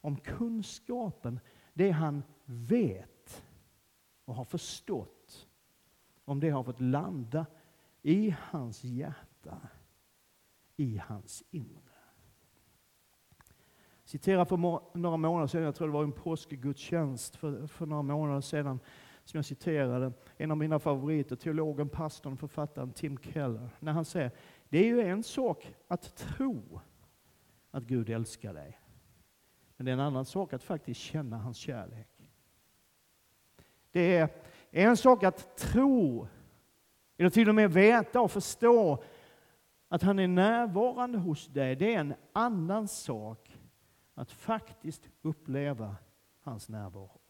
om 0.00 0.16
kunskapen, 0.16 1.40
det 1.72 1.90
han 1.90 2.22
vet 2.44 3.44
och 4.24 4.34
har 4.34 4.44
förstått, 4.44 5.48
om 6.24 6.40
det 6.40 6.50
har 6.50 6.62
fått 6.62 6.80
landa 6.80 7.46
i 8.02 8.36
hans 8.40 8.84
hjärta, 8.84 9.68
i 10.76 10.98
hans 10.98 11.44
inre. 11.50 11.82
Citera 14.04 14.44
citerar 14.44 14.44
för 14.44 14.98
några 14.98 15.16
månader 15.16 15.46
sedan, 15.46 15.62
jag 15.62 15.74
tror 15.74 15.88
det 15.88 15.94
var 15.94 16.04
en 16.04 16.12
påskgudstjänst 16.12 17.36
för, 17.36 17.66
för 17.66 17.86
några 17.86 18.02
månader 18.02 18.40
sedan, 18.40 18.80
som 19.28 19.38
jag 19.38 19.44
citerade, 19.44 20.12
en 20.36 20.50
av 20.50 20.56
mina 20.56 20.78
favoriter, 20.78 21.36
teologen, 21.36 21.88
pastorn, 21.88 22.36
författaren 22.36 22.92
Tim 22.92 23.18
Keller, 23.18 23.70
när 23.80 23.92
han 23.92 24.04
säger, 24.04 24.30
det 24.68 24.78
är 24.78 24.84
ju 24.84 25.00
en 25.00 25.22
sak 25.22 25.74
att 25.88 26.16
tro 26.16 26.80
att 27.70 27.82
Gud 27.82 28.10
älskar 28.10 28.54
dig, 28.54 28.80
men 29.76 29.84
det 29.84 29.90
är 29.90 29.92
en 29.92 30.00
annan 30.00 30.24
sak 30.24 30.52
att 30.52 30.62
faktiskt 30.62 31.00
känna 31.00 31.38
hans 31.38 31.56
kärlek. 31.56 32.08
Det 33.90 34.16
är 34.16 34.30
en 34.70 34.96
sak 34.96 35.22
att 35.24 35.56
tro, 35.56 36.28
eller 37.16 37.30
till 37.30 37.48
och 37.48 37.54
med 37.54 37.72
veta 37.72 38.20
och 38.20 38.30
förstå 38.30 39.02
att 39.88 40.02
han 40.02 40.18
är 40.18 40.28
närvarande 40.28 41.18
hos 41.18 41.46
dig. 41.46 41.76
Det 41.76 41.94
är 41.94 42.00
en 42.00 42.14
annan 42.32 42.88
sak 42.88 43.58
att 44.14 44.30
faktiskt 44.30 45.08
uppleva 45.22 45.96
hans 46.40 46.68
närvaro. 46.68 47.20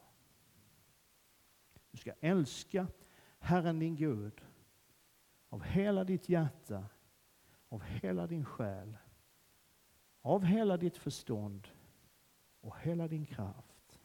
Du 1.91 1.99
ska 1.99 2.13
älska 2.21 2.87
Herren 3.39 3.79
din 3.79 3.97
Gud 3.97 4.41
av 5.49 5.63
hela 5.63 6.05
ditt 6.05 6.29
hjärta, 6.29 6.85
av 7.69 7.83
hela 7.83 8.27
din 8.27 8.45
själ, 8.45 8.97
av 10.23 10.45
hela 10.45 10.77
ditt 10.77 10.97
förstånd 10.97 11.69
och 12.61 12.79
hela 12.81 13.09
din 13.09 13.27
kraft. 13.27 14.01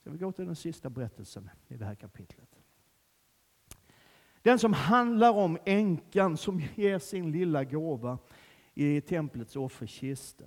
Ska 0.00 0.10
vi 0.10 0.18
gå 0.18 0.32
till 0.32 0.46
den 0.46 0.56
sista 0.56 0.90
berättelsen 0.90 1.50
i 1.68 1.76
det 1.76 1.84
här 1.84 1.94
kapitlet. 1.94 2.58
Den 4.42 4.58
som 4.58 4.72
handlar 4.72 5.32
om 5.32 5.58
änkan 5.64 6.36
som 6.36 6.60
ger 6.60 6.98
sin 6.98 7.32
lilla 7.32 7.64
gåva 7.64 8.18
i 8.74 9.00
templets 9.00 9.56
offerkista. 9.56 10.44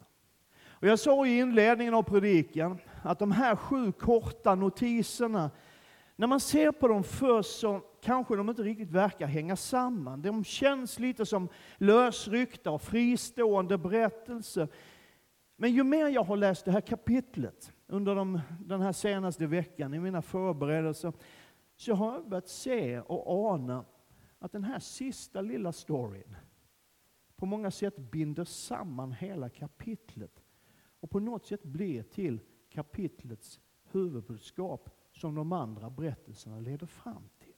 Och 0.63 0.87
jag 0.87 0.99
sa 0.99 1.25
i 1.25 1.37
inledningen 1.37 1.93
av 1.93 2.03
predikan 2.03 2.77
att 3.01 3.19
de 3.19 3.31
här 3.31 3.55
sju 3.55 3.91
korta 3.91 4.55
notiserna 4.55 5.51
när 6.15 6.27
man 6.27 6.39
ser 6.39 6.71
på 6.71 6.87
dem 6.87 7.03
först 7.03 7.59
så 7.59 7.81
kanske 8.01 8.35
de 8.35 8.49
inte 8.49 8.63
riktigt 8.63 8.91
verkar 8.91 9.27
hänga 9.27 9.55
samman. 9.55 10.21
De 10.21 10.43
känns 10.43 10.99
lite 10.99 11.25
som 11.25 11.49
lösryckta 11.77 12.71
och 12.71 12.81
fristående 12.81 13.77
berättelser. 13.77 14.67
Men 15.55 15.71
ju 15.71 15.83
mer 15.83 16.07
jag 16.07 16.23
har 16.23 16.37
läst 16.37 16.65
det 16.65 16.71
här 16.71 16.81
kapitlet 16.81 17.73
under 17.87 18.15
de, 18.15 18.41
den 18.59 18.81
här 18.81 18.91
senaste 18.91 19.47
veckan 19.47 19.93
i 19.93 19.99
mina 19.99 20.21
förberedelser, 20.21 21.13
så 21.75 21.93
har 21.93 22.13
jag 22.13 22.29
börjat 22.29 22.47
se 22.47 22.99
och 22.99 23.51
ana 23.51 23.85
att 24.39 24.51
den 24.51 24.63
här 24.63 24.79
sista 24.79 25.41
lilla 25.41 25.71
storyn 25.71 26.35
på 27.35 27.45
många 27.45 27.71
sätt 27.71 27.97
binder 27.97 28.43
samman 28.43 29.11
hela 29.11 29.49
kapitlet 29.49 30.43
och 30.99 31.09
på 31.09 31.19
något 31.19 31.45
sätt 31.45 31.63
blir 31.63 32.03
till 32.03 32.39
kapitlets 32.69 33.59
huvudbudskap 33.91 34.89
som 35.21 35.35
de 35.35 35.51
andra 35.51 35.89
berättelserna 35.89 36.59
leder 36.59 36.87
fram 36.87 37.29
till. 37.39 37.53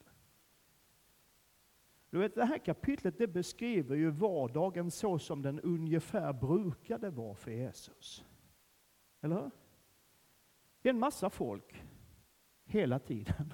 Du 2.10 2.20
vet, 2.20 2.36
det 2.36 2.46
här 2.46 2.58
kapitlet 2.58 3.18
det 3.18 3.28
beskriver 3.28 3.96
ju 3.96 4.10
vardagen 4.10 4.92
så 4.92 5.20
som 5.20 5.42
den 5.42 5.60
ungefär 5.60 6.34
brukade 6.34 7.10
vara 7.10 7.36
för 7.36 7.52
Jesus. 7.52 8.26
Eller 9.22 9.36
hur? 9.36 9.52
Det 10.82 10.90
är 10.90 10.94
en 10.94 11.00
massa 11.00 11.30
folk 11.30 11.84
hela 12.64 13.00
tiden. 13.00 13.54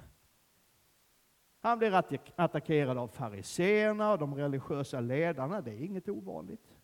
Han 1.60 1.80
blir 1.80 1.93
attackerad 2.36 2.98
av 2.98 3.08
fariseerna 3.08 4.12
och 4.12 4.19
de 4.19 4.36
religiösa 4.36 5.00
ledarna. 5.00 5.62
Det 5.62 5.72
är 5.72 5.82
inget 5.82 6.10
ovanligt. 6.10 6.79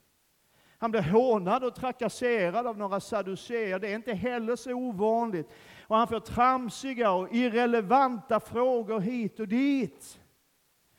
Han 0.86 0.92
blir 0.92 1.02
hånad 1.02 1.64
och 1.64 1.76
trakasserad 1.76 2.68
av 2.68 2.78
några 2.78 3.00
saduceer. 3.00 3.80
Det 3.80 3.92
är 3.92 3.96
inte 3.96 4.14
heller 4.14 4.56
så 4.56 4.74
ovanligt. 4.74 5.50
Och 5.88 5.98
han 5.98 6.08
får 6.08 6.20
tramsiga 6.20 7.12
och 7.12 7.36
irrelevanta 7.36 8.40
frågor 8.40 9.00
hit 9.00 9.40
och 9.40 9.48
dit. 9.48 10.20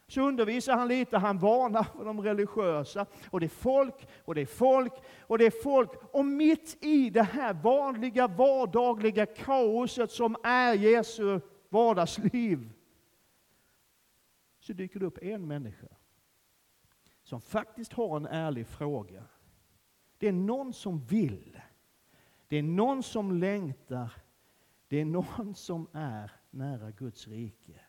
Så 0.09 0.21
undervisar 0.21 0.77
han 0.77 0.89
lite, 0.89 1.19
han 1.19 1.39
varnar 1.39 1.83
för 1.83 2.05
de 2.05 2.21
religiösa. 2.21 3.07
Och 3.31 3.41
det 3.41 3.47
är 3.47 3.49
folk, 3.49 4.09
och 4.25 4.35
det 4.35 4.41
är 4.41 4.47
folk, 4.47 4.93
och 5.21 5.39
det 5.39 5.47
är 5.47 5.63
folk. 5.63 5.91
Och 6.13 6.25
mitt 6.25 6.85
i 6.85 7.11
det 7.11 7.23
här 7.23 7.55
vanliga, 7.55 8.29
vardagliga 8.29 9.27
kaoset 9.27 10.11
som 10.11 10.37
är 10.43 10.75
Jesu 10.75 11.41
vardagsliv, 11.69 12.71
så 14.61 14.73
dyker 14.73 15.01
det 15.01 15.07
upp 15.07 15.19
en 15.23 15.47
människa 15.47 15.89
som 17.23 17.41
faktiskt 17.41 17.93
har 17.93 18.17
en 18.17 18.27
ärlig 18.27 18.67
fråga. 18.67 19.23
Det 20.19 20.29
är 20.29 20.33
någon 20.33 20.73
som 20.73 21.05
vill. 21.05 21.61
Det 22.49 22.57
är 22.57 22.63
någon 22.63 23.03
som 23.03 23.33
längtar. 23.33 24.13
Det 24.89 24.97
är 24.97 25.05
någon 25.05 25.55
som 25.55 25.89
är 25.93 26.33
nära 26.51 26.91
Guds 26.91 27.29
rike. 27.29 27.81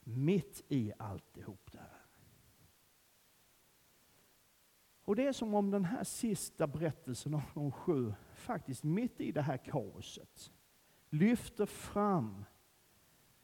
Mitt 0.00 0.64
i 0.68 0.92
alltihop 0.98 1.72
där. 1.72 1.98
Och 5.08 5.16
det 5.16 5.26
är 5.26 5.32
som 5.32 5.54
om 5.54 5.70
den 5.70 5.84
här 5.84 6.04
sista 6.04 6.66
berättelsen 6.66 7.34
om 7.34 7.42
de 7.54 7.72
sju, 7.72 8.14
faktiskt 8.34 8.84
mitt 8.84 9.20
i 9.20 9.32
det 9.32 9.42
här 9.42 9.56
kaoset, 9.56 10.52
lyfter 11.10 11.66
fram 11.66 12.44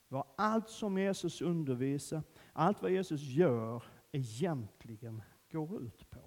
vad 0.08 0.26
allt 0.36 0.68
som 0.68 0.98
Jesus 0.98 1.42
undervisar, 1.42 2.22
allt 2.52 2.82
vad 2.82 2.90
Jesus 2.90 3.20
gör, 3.20 3.84
egentligen 4.12 5.22
går 5.50 5.82
ut 5.82 6.10
på. 6.10 6.23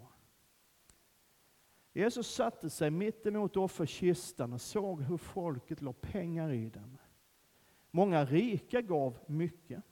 Jesus 1.98 2.28
satte 2.36 2.70
sig 2.70 2.92
mittemot 2.92 3.58
offerkistan 3.58 4.54
och 4.54 4.62
såg 4.62 5.02
hur 5.02 5.18
folket 5.18 5.82
la 5.82 5.94
pengar 5.94 6.52
i 6.52 6.70
den. 6.70 6.98
Många 7.92 8.26
rika 8.26 8.82
gav 8.82 9.18
mycket. 9.26 9.84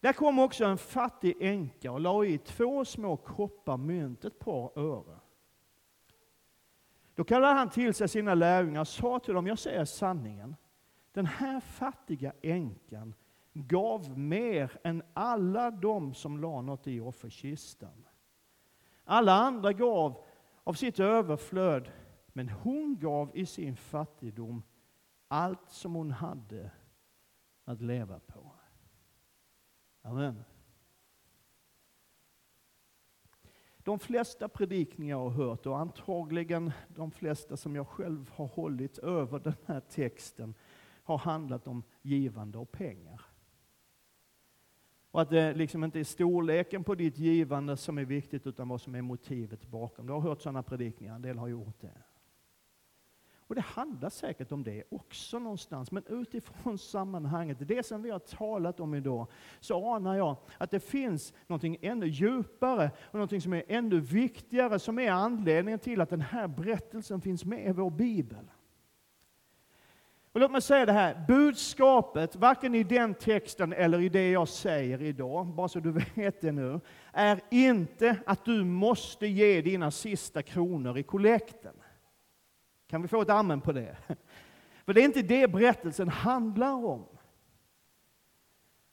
Där 0.00 0.12
kom 0.12 0.38
också 0.38 0.64
en 0.64 0.78
fattig 0.78 1.36
änka 1.40 1.92
och 1.92 2.00
la 2.00 2.24
i 2.24 2.38
två 2.38 2.84
små 2.84 3.16
koppar 3.16 3.76
mynt, 3.76 4.24
ett 4.24 4.38
par 4.38 4.78
öre. 4.78 5.18
Då 7.14 7.24
kallade 7.24 7.54
han 7.54 7.70
till 7.70 7.94
sig 7.94 8.08
sina 8.08 8.34
lärjungar 8.34 8.80
och 8.80 8.88
sa 8.88 9.18
till 9.18 9.34
dem, 9.34 9.46
jag 9.46 9.58
säger 9.58 9.84
sanningen. 9.84 10.56
Den 11.12 11.26
här 11.26 11.60
fattiga 11.60 12.32
änkan 12.42 13.14
gav 13.52 14.18
mer 14.18 14.78
än 14.84 15.02
alla 15.12 15.70
de 15.70 16.14
som 16.14 16.40
la 16.40 16.60
något 16.60 16.86
i 16.86 17.00
offerkistan. 17.00 18.06
Alla 19.04 19.32
andra 19.32 19.72
gav 19.72 20.24
av 20.64 20.72
sitt 20.72 21.00
överflöd, 21.00 21.90
men 22.26 22.48
hon 22.48 22.98
gav 22.98 23.30
i 23.34 23.46
sin 23.46 23.76
fattigdom 23.76 24.62
allt 25.28 25.70
som 25.70 25.94
hon 25.94 26.10
hade 26.10 26.70
att 27.64 27.80
leva 27.80 28.18
på. 28.18 28.52
Amen. 30.02 30.44
De 33.78 33.98
flesta 33.98 34.48
predikningar 34.48 35.16
jag 35.16 35.30
har 35.30 35.30
hört, 35.30 35.66
och 35.66 35.78
antagligen 35.78 36.72
de 36.88 37.10
flesta 37.10 37.56
som 37.56 37.76
jag 37.76 37.88
själv 37.88 38.30
har 38.34 38.46
hållit 38.46 38.98
över 38.98 39.38
den 39.38 39.56
här 39.66 39.80
texten, 39.80 40.54
har 41.02 41.18
handlat 41.18 41.66
om 41.66 41.82
givande 42.02 42.58
och 42.58 42.72
pengar. 42.72 43.19
Och 45.10 45.20
att 45.20 45.30
det 45.30 45.54
liksom 45.54 45.84
inte 45.84 46.00
är 46.00 46.04
storleken 46.04 46.84
på 46.84 46.94
ditt 46.94 47.18
givande 47.18 47.76
som 47.76 47.98
är 47.98 48.04
viktigt, 48.04 48.46
utan 48.46 48.68
vad 48.68 48.80
som 48.80 48.94
är 48.94 49.02
motivet 49.02 49.66
bakom. 49.66 50.06
Du 50.06 50.12
har 50.12 50.20
hört 50.20 50.42
sådana 50.42 50.62
predikningar, 50.62 51.14
en 51.14 51.22
del 51.22 51.38
har 51.38 51.48
gjort 51.48 51.80
det. 51.80 52.02
Och 53.50 53.56
det 53.56 53.60
handlar 53.60 54.10
säkert 54.10 54.52
om 54.52 54.62
det 54.62 54.82
också 54.90 55.38
någonstans, 55.38 55.90
men 55.90 56.02
utifrån 56.08 56.78
sammanhanget, 56.92 57.56
det 57.60 57.86
som 57.86 58.02
vi 58.02 58.10
har 58.10 58.18
talat 58.18 58.80
om 58.80 58.94
idag, 58.94 59.26
så 59.60 59.94
anar 59.94 60.16
jag 60.16 60.36
att 60.58 60.70
det 60.70 60.80
finns 60.80 61.34
något 61.46 61.64
ännu 61.80 62.06
djupare 62.06 62.90
och 63.00 63.18
något 63.18 63.42
som 63.42 63.52
är 63.52 63.64
ännu 63.68 64.00
viktigare, 64.00 64.78
som 64.78 64.98
är 64.98 65.10
anledningen 65.10 65.78
till 65.78 66.00
att 66.00 66.10
den 66.10 66.20
här 66.20 66.48
berättelsen 66.48 67.20
finns 67.20 67.44
med 67.44 67.68
i 67.68 67.72
vår 67.72 67.90
bibel. 67.90 68.50
Och 70.32 70.40
låt 70.40 70.50
mig 70.50 70.62
säga 70.62 70.86
det 70.86 70.92
här, 70.92 71.24
budskapet, 71.28 72.36
varken 72.36 72.74
i 72.74 72.82
den 72.82 73.14
texten 73.14 73.72
eller 73.72 74.00
i 74.00 74.08
det 74.08 74.30
jag 74.30 74.48
säger 74.48 75.02
idag, 75.02 75.46
bara 75.46 75.68
så 75.68 75.80
du 75.80 75.92
vet 76.14 76.40
det 76.40 76.52
nu, 76.52 76.80
är 77.12 77.40
inte 77.50 78.16
att 78.26 78.44
du 78.44 78.64
måste 78.64 79.26
ge 79.26 79.62
dina 79.62 79.90
sista 79.90 80.42
kronor 80.42 80.98
i 80.98 81.02
kollekten. 81.02 81.74
Kan 82.86 83.02
vi 83.02 83.08
få 83.08 83.22
ett 83.22 83.30
amen 83.30 83.60
på 83.60 83.72
det? 83.72 83.96
För 84.84 84.94
det 84.94 85.00
är 85.00 85.04
inte 85.04 85.22
det 85.22 85.48
berättelsen 85.48 86.08
handlar 86.08 86.72
om. 86.72 87.06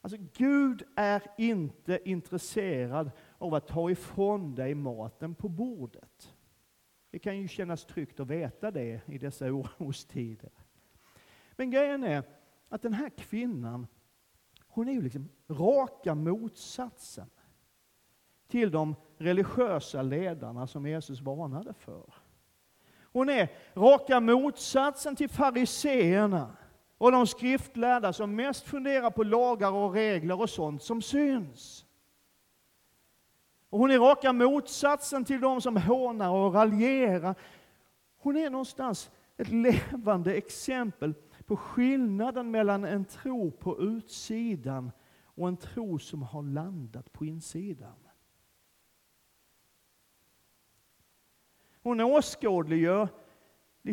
Alltså, 0.02 0.18
Gud 0.34 0.84
är 0.96 1.22
inte 1.38 2.00
intresserad 2.06 3.12
av 3.38 3.54
att 3.54 3.68
ta 3.68 3.92
ifrån 3.92 4.56
dig 4.56 4.76
maten 4.76 5.36
på 5.36 5.50
bordet. 5.50 6.36
Det 7.12 7.20
kan 7.20 7.38
ju 7.38 7.48
kännas 7.48 7.86
tryggt 7.86 8.20
att 8.20 8.28
veta 8.28 8.72
det 8.72 9.02
i 9.06 9.18
dessa 9.18 9.46
orostider. 9.52 10.50
Men 11.58 11.72
grejen 11.72 12.04
är 12.04 12.24
att 12.70 12.82
den 12.82 12.94
här 12.94 13.10
kvinnan, 13.10 13.88
hon 14.68 14.88
är 14.88 14.94
ju 14.94 15.02
liksom 15.02 15.30
raka 15.50 16.16
motsatsen 16.16 17.30
till 18.48 18.72
de 18.72 18.96
religiösa 19.18 20.02
ledarna 20.02 20.68
som 20.68 20.88
Jesus 20.88 21.22
varnade 21.22 21.74
för. 21.74 22.14
Hon 23.02 23.30
är 23.30 23.52
raka 23.74 24.20
motsatsen 24.20 25.16
till 25.16 25.30
fariseerna 25.30 26.58
och 26.98 27.12
de 27.12 27.28
skriftlärda 27.28 28.14
som 28.14 28.36
mest 28.36 28.64
funderar 28.68 29.12
på 29.12 29.24
lagar 29.24 29.72
och 29.72 29.94
regler 29.94 30.42
och 30.42 30.50
sånt 30.50 30.84
som 30.84 31.02
syns. 31.02 31.86
Och 33.70 33.80
hon 33.80 33.92
är 33.92 34.00
raka 34.00 34.34
motsatsen 34.34 35.26
till 35.26 35.42
de 35.42 35.62
som 35.62 35.78
hånar 35.78 36.30
och 36.30 36.54
raljerar. 36.54 37.36
Hon 38.18 38.38
är 38.38 38.50
någonstans 38.50 39.12
ett 39.38 39.50
levande 39.50 40.34
exempel 40.34 41.14
på 41.48 41.58
skillnaden 41.58 42.52
mellan 42.52 42.84
en 42.84 43.06
tro 43.06 43.52
på 43.52 43.82
utsidan 43.82 44.92
och 45.24 45.48
en 45.48 45.58
tro 45.58 46.00
som 46.00 46.22
har 46.22 46.44
landat 46.44 47.14
på 47.14 47.26
insidan. 47.26 47.96
Hon 51.82 52.02
åskådliggör 52.02 53.10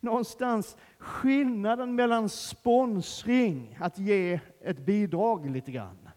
någonstans 0.00 0.76
skillnaden 0.98 1.94
mellan 1.94 2.28
sponsring, 2.28 3.76
att 3.80 3.98
ge 3.98 4.40
ett 4.60 4.78
bidrag 4.78 5.50
lite 5.50 5.72
grann, 5.72 6.08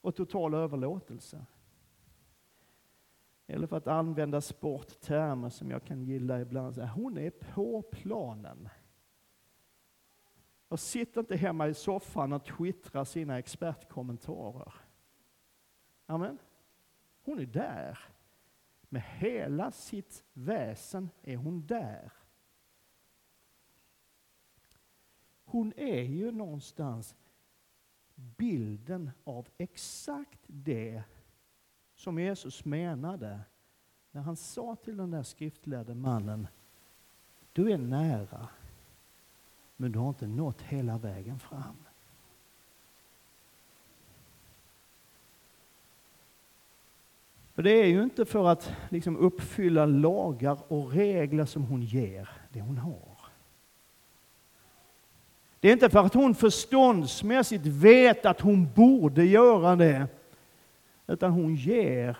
och 0.00 0.16
total 0.16 0.54
överlåtelse. 0.54 1.46
Eller 3.46 3.66
för 3.66 3.76
att 3.76 3.86
använda 3.86 4.40
sporttermer 4.40 5.48
som 5.48 5.70
jag 5.70 5.84
kan 5.84 6.02
gilla 6.02 6.40
ibland, 6.40 6.78
hon 6.78 7.18
är 7.18 7.30
på 7.30 7.82
planen. 7.82 8.68
Och 10.70 10.80
sitter 10.80 11.20
inte 11.20 11.36
hemma 11.36 11.68
i 11.68 11.74
soffan 11.74 12.32
och 12.32 12.44
twittrar 12.44 13.04
sina 13.04 13.38
expertkommentarer. 13.38 14.74
Amen. 16.06 16.38
Hon 17.22 17.38
är 17.38 17.46
där. 17.46 17.98
Med 18.88 19.02
hela 19.02 19.70
sitt 19.70 20.24
väsen 20.32 21.10
är 21.22 21.36
hon 21.36 21.66
där. 21.66 22.12
Hon 25.44 25.72
är 25.76 26.02
ju 26.02 26.30
någonstans 26.30 27.16
bilden 28.14 29.10
av 29.24 29.48
exakt 29.58 30.40
det 30.46 31.02
som 31.94 32.18
Jesus 32.18 32.64
menade 32.64 33.40
när 34.10 34.22
han 34.22 34.36
sa 34.36 34.76
till 34.76 34.96
den 34.96 35.10
där 35.10 35.22
skriftlärde 35.22 35.94
mannen, 35.94 36.48
du 37.52 37.72
är 37.72 37.78
nära, 37.78 38.48
men 39.80 39.92
du 39.92 39.98
har 39.98 40.08
inte 40.08 40.26
nått 40.26 40.62
hela 40.62 40.98
vägen 40.98 41.38
fram. 41.38 41.76
För 47.54 47.62
det 47.62 47.70
är 47.70 47.86
ju 47.86 48.02
inte 48.02 48.24
för 48.24 48.48
att 48.48 48.72
liksom 48.88 49.16
uppfylla 49.16 49.86
lagar 49.86 50.72
och 50.72 50.90
regler 50.90 51.44
som 51.44 51.62
hon 51.62 51.82
ger 51.82 52.28
det 52.52 52.60
hon 52.60 52.78
har. 52.78 53.18
Det 55.60 55.68
är 55.68 55.72
inte 55.72 55.90
för 55.90 56.00
att 56.00 56.14
hon 56.14 56.34
förståndsmässigt 56.34 57.66
vet 57.66 58.26
att 58.26 58.40
hon 58.40 58.72
borde 58.72 59.24
göra 59.24 59.76
det, 59.76 60.06
utan 61.06 61.32
hon 61.32 61.54
ger 61.54 62.18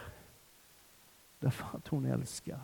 därför 1.39 1.77
att 1.77 1.89
hon 1.89 2.05
älskar. 2.05 2.61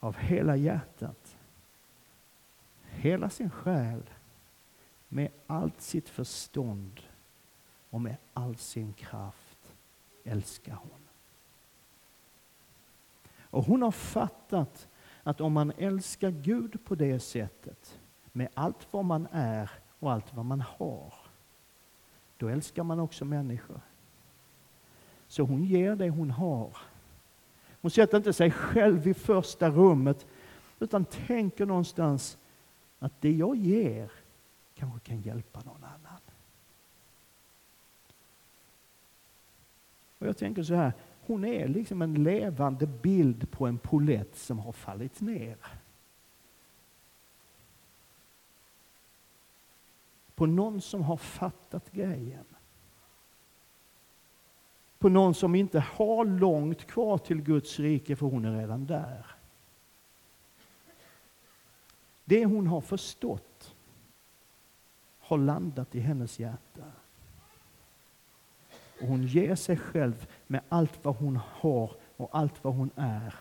Av 0.00 0.16
hela 0.16 0.56
hjärtat, 0.56 1.25
hela 2.96 3.30
sin 3.30 3.50
själ, 3.50 4.02
med 5.08 5.30
allt 5.46 5.80
sitt 5.80 6.08
förstånd 6.08 7.00
och 7.90 8.00
med 8.00 8.16
all 8.34 8.56
sin 8.56 8.92
kraft 8.92 9.72
älskar 10.24 10.74
hon. 10.74 11.00
Och 13.40 13.64
hon 13.64 13.82
har 13.82 13.90
fattat 13.90 14.88
att 15.22 15.40
om 15.40 15.52
man 15.52 15.72
älskar 15.78 16.30
Gud 16.30 16.84
på 16.84 16.94
det 16.94 17.20
sättet, 17.20 18.00
med 18.32 18.48
allt 18.54 18.86
vad 18.90 19.04
man 19.04 19.28
är 19.32 19.70
och 19.98 20.12
allt 20.12 20.34
vad 20.34 20.44
man 20.44 20.60
har, 20.60 21.14
då 22.36 22.48
älskar 22.48 22.82
man 22.82 23.00
också 23.00 23.24
människor. 23.24 23.80
Så 25.28 25.42
hon 25.42 25.64
ger 25.64 25.96
det 25.96 26.10
hon 26.10 26.30
har. 26.30 26.76
Hon 27.80 27.90
sätter 27.90 28.16
inte 28.16 28.32
sig 28.32 28.50
själv 28.50 29.08
i 29.08 29.14
första 29.14 29.70
rummet, 29.70 30.26
utan 30.78 31.04
tänker 31.04 31.66
någonstans 31.66 32.38
att 33.06 33.20
det 33.20 33.32
jag 33.32 33.56
ger 33.56 34.10
kanske 34.74 35.00
kan 35.00 35.20
hjälpa 35.20 35.62
någon 35.64 35.84
annan. 35.84 36.20
Och 40.18 40.26
jag 40.26 40.36
tänker 40.36 40.62
så 40.62 40.74
här, 40.74 40.92
hon 41.26 41.44
är 41.44 41.68
liksom 41.68 42.02
en 42.02 42.22
levande 42.22 42.86
bild 42.86 43.50
på 43.50 43.66
en 43.66 43.78
polett 43.78 44.36
som 44.36 44.58
har 44.58 44.72
fallit 44.72 45.20
ner. 45.20 45.56
På 50.34 50.46
någon 50.46 50.80
som 50.80 51.02
har 51.02 51.16
fattat 51.16 51.92
grejen. 51.92 52.44
På 54.98 55.08
någon 55.08 55.34
som 55.34 55.54
inte 55.54 55.80
har 55.80 56.24
långt 56.24 56.86
kvar 56.86 57.18
till 57.18 57.42
Guds 57.42 57.78
rike 57.78 58.16
för 58.16 58.26
hon 58.26 58.44
är 58.44 58.58
redan 58.58 58.86
där. 58.86 59.35
Det 62.28 62.44
hon 62.44 62.66
har 62.66 62.80
förstått 62.80 63.74
har 65.18 65.38
landat 65.38 65.94
i 65.94 66.00
hennes 66.00 66.38
hjärta. 66.38 66.84
Och 69.00 69.06
hon 69.06 69.26
ger 69.26 69.54
sig 69.54 69.76
själv 69.76 70.26
med 70.46 70.60
allt 70.68 71.04
vad 71.04 71.16
hon 71.16 71.36
har 71.36 71.90
och 72.16 72.28
allt 72.32 72.64
vad 72.64 72.74
hon 72.74 72.90
är 72.96 73.34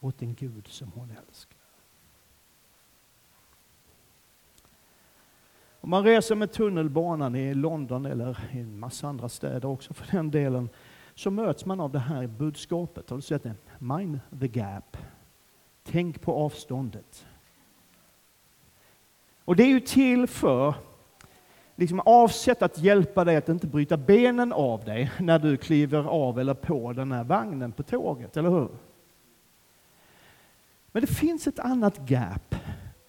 åt 0.00 0.22
en 0.22 0.34
Gud 0.34 0.66
som 0.66 0.92
hon 0.94 1.10
älskar. 1.10 1.58
Om 5.80 5.90
man 5.90 6.04
reser 6.04 6.34
med 6.34 6.52
tunnelbanan 6.52 7.34
i 7.36 7.54
London 7.54 8.06
eller 8.06 8.50
i 8.52 8.58
en 8.58 8.78
massa 8.78 9.08
andra 9.08 9.28
städer 9.28 9.68
också 9.68 9.94
för 9.94 10.16
den 10.16 10.30
delen, 10.30 10.68
så 11.14 11.30
möts 11.30 11.64
man 11.64 11.80
av 11.80 11.92
det 11.92 11.98
här 11.98 12.26
budskapet. 12.26 13.10
Har 13.10 13.16
du 13.16 13.22
sett 13.22 13.42
det? 13.42 13.54
Mind 13.78 14.20
the 14.40 14.48
gap. 14.48 14.96
Tänk 15.82 16.20
på 16.20 16.34
avståndet. 16.34 17.26
Och 19.46 19.56
det 19.56 19.62
är 19.62 19.68
ju 19.68 19.80
till 19.80 20.26
för, 20.26 20.74
liksom 21.76 22.00
avsett 22.00 22.62
att 22.62 22.78
hjälpa 22.78 23.24
dig 23.24 23.36
att 23.36 23.48
inte 23.48 23.66
bryta 23.66 23.96
benen 23.96 24.52
av 24.52 24.84
dig 24.84 25.12
när 25.20 25.38
du 25.38 25.56
kliver 25.56 26.04
av 26.04 26.40
eller 26.40 26.54
på 26.54 26.92
den 26.92 27.12
här 27.12 27.24
vagnen 27.24 27.72
på 27.72 27.82
tåget, 27.82 28.36
eller 28.36 28.50
hur? 28.50 28.68
Men 30.92 31.00
det 31.00 31.06
finns 31.06 31.46
ett 31.46 31.58
annat 31.58 32.10
gap, 32.10 32.54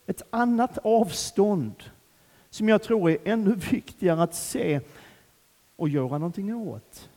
ett 0.05 0.21
annat 0.29 0.77
avstånd 0.77 1.83
som 2.49 2.69
jag 2.69 2.83
tror 2.83 3.09
är 3.09 3.17
ännu 3.25 3.55
viktigare 3.55 4.23
att 4.23 4.35
se 4.35 4.81
och 5.75 5.89
göra 5.89 6.17
någonting 6.17 6.55
åt. 6.55 7.09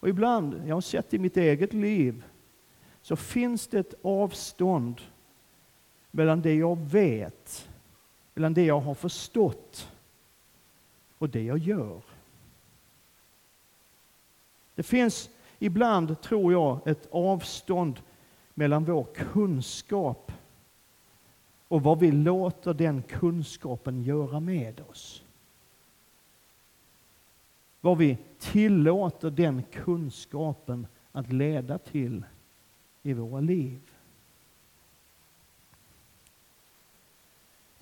Och 0.00 0.08
ibland, 0.08 0.62
jag 0.66 0.76
har 0.76 0.80
sett 0.80 1.14
i 1.14 1.18
mitt 1.18 1.36
eget 1.36 1.72
liv, 1.72 2.24
så 3.02 3.16
finns 3.16 3.66
det 3.66 3.78
ett 3.78 3.94
avstånd 4.02 5.00
mellan 6.16 6.40
det 6.40 6.54
jag 6.54 6.78
vet, 6.78 7.68
mellan 8.34 8.54
det 8.54 8.64
jag 8.64 8.80
har 8.80 8.94
förstått 8.94 9.90
och 11.18 11.28
det 11.28 11.42
jag 11.42 11.58
gör. 11.58 12.02
Det 14.74 14.82
finns 14.82 15.30
ibland, 15.58 16.20
tror 16.20 16.52
jag, 16.52 16.86
ett 16.86 17.08
avstånd 17.10 18.00
mellan 18.54 18.84
vår 18.84 19.04
kunskap 19.14 20.32
och 21.68 21.82
vad 21.82 22.00
vi 22.00 22.12
låter 22.12 22.74
den 22.74 23.02
kunskapen 23.02 24.02
göra 24.02 24.40
med 24.40 24.80
oss. 24.90 25.22
Vad 27.80 27.98
vi 27.98 28.18
tillåter 28.38 29.30
den 29.30 29.62
kunskapen 29.62 30.86
att 31.12 31.32
leda 31.32 31.78
till 31.78 32.24
i 33.02 33.12
våra 33.12 33.40
liv. 33.40 33.93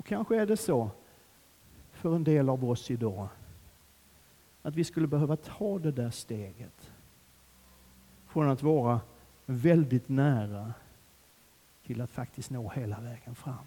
Och 0.03 0.09
kanske 0.09 0.41
är 0.41 0.47
det 0.47 0.57
så 0.57 0.91
för 1.93 2.17
en 2.17 2.25
del 2.25 2.49
av 2.49 2.65
oss 2.65 2.91
idag 2.91 3.29
att 4.63 4.75
vi 4.75 4.85
skulle 4.85 5.07
behöva 5.07 5.37
ta 5.37 5.79
det 5.79 5.93
där 5.93 6.11
steget 6.11 6.91
från 8.27 8.51
att 8.51 8.63
vara 8.63 9.01
väldigt 9.47 10.09
nära 10.09 10.75
till 11.87 12.01
att 12.01 12.11
faktiskt 12.11 12.51
nå 12.51 12.69
hela 12.71 13.01
vägen 13.01 13.35
fram. 13.35 13.67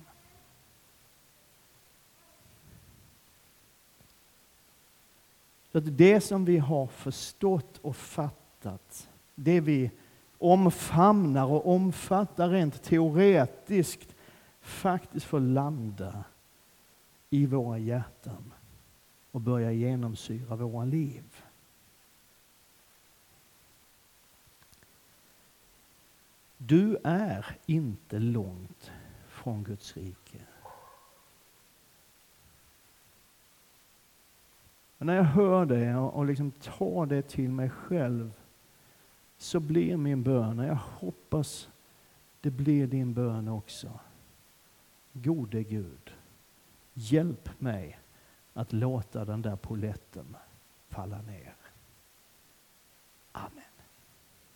Så 5.71 5.77
att 5.77 5.97
det 5.97 6.21
som 6.21 6.45
vi 6.45 6.57
har 6.57 6.87
förstått 6.87 7.77
och 7.77 7.95
fattat, 7.95 9.09
det 9.35 9.59
vi 9.59 9.91
omfamnar 10.37 11.45
och 11.45 11.75
omfattar 11.75 12.49
rent 12.49 12.83
teoretiskt, 12.83 14.14
faktiskt 14.65 15.25
får 15.25 15.39
landa 15.39 16.23
i 17.29 17.45
våra 17.45 17.77
hjärtan 17.77 18.53
och 19.31 19.41
börja 19.41 19.71
genomsyra 19.71 20.55
våra 20.55 20.85
liv. 20.85 21.23
Du 26.57 26.97
är 27.03 27.57
inte 27.65 28.19
långt 28.19 28.91
från 29.27 29.63
Guds 29.63 29.97
rike. 29.97 30.39
Och 34.97 35.05
när 35.05 35.15
jag 35.15 35.23
hör 35.23 35.65
det 35.65 35.95
och 35.95 36.25
liksom 36.25 36.51
tar 36.51 37.05
det 37.05 37.21
till 37.21 37.49
mig 37.49 37.69
själv 37.69 38.33
så 39.37 39.59
blir 39.59 39.97
min 39.97 40.23
bön, 40.23 40.59
och 40.59 40.65
jag 40.65 40.75
hoppas 40.75 41.69
det 42.41 42.51
blir 42.51 42.87
din 42.87 43.13
bön 43.13 43.47
också. 43.47 43.99
Gode 45.17 45.63
Gud, 45.63 46.13
hjälp 46.93 47.59
mig 47.61 47.99
att 48.53 48.73
låta 48.73 49.25
den 49.25 49.41
där 49.41 49.55
poletten 49.55 50.35
falla 50.89 51.21
ner. 51.21 51.55
Amen. 53.31 53.64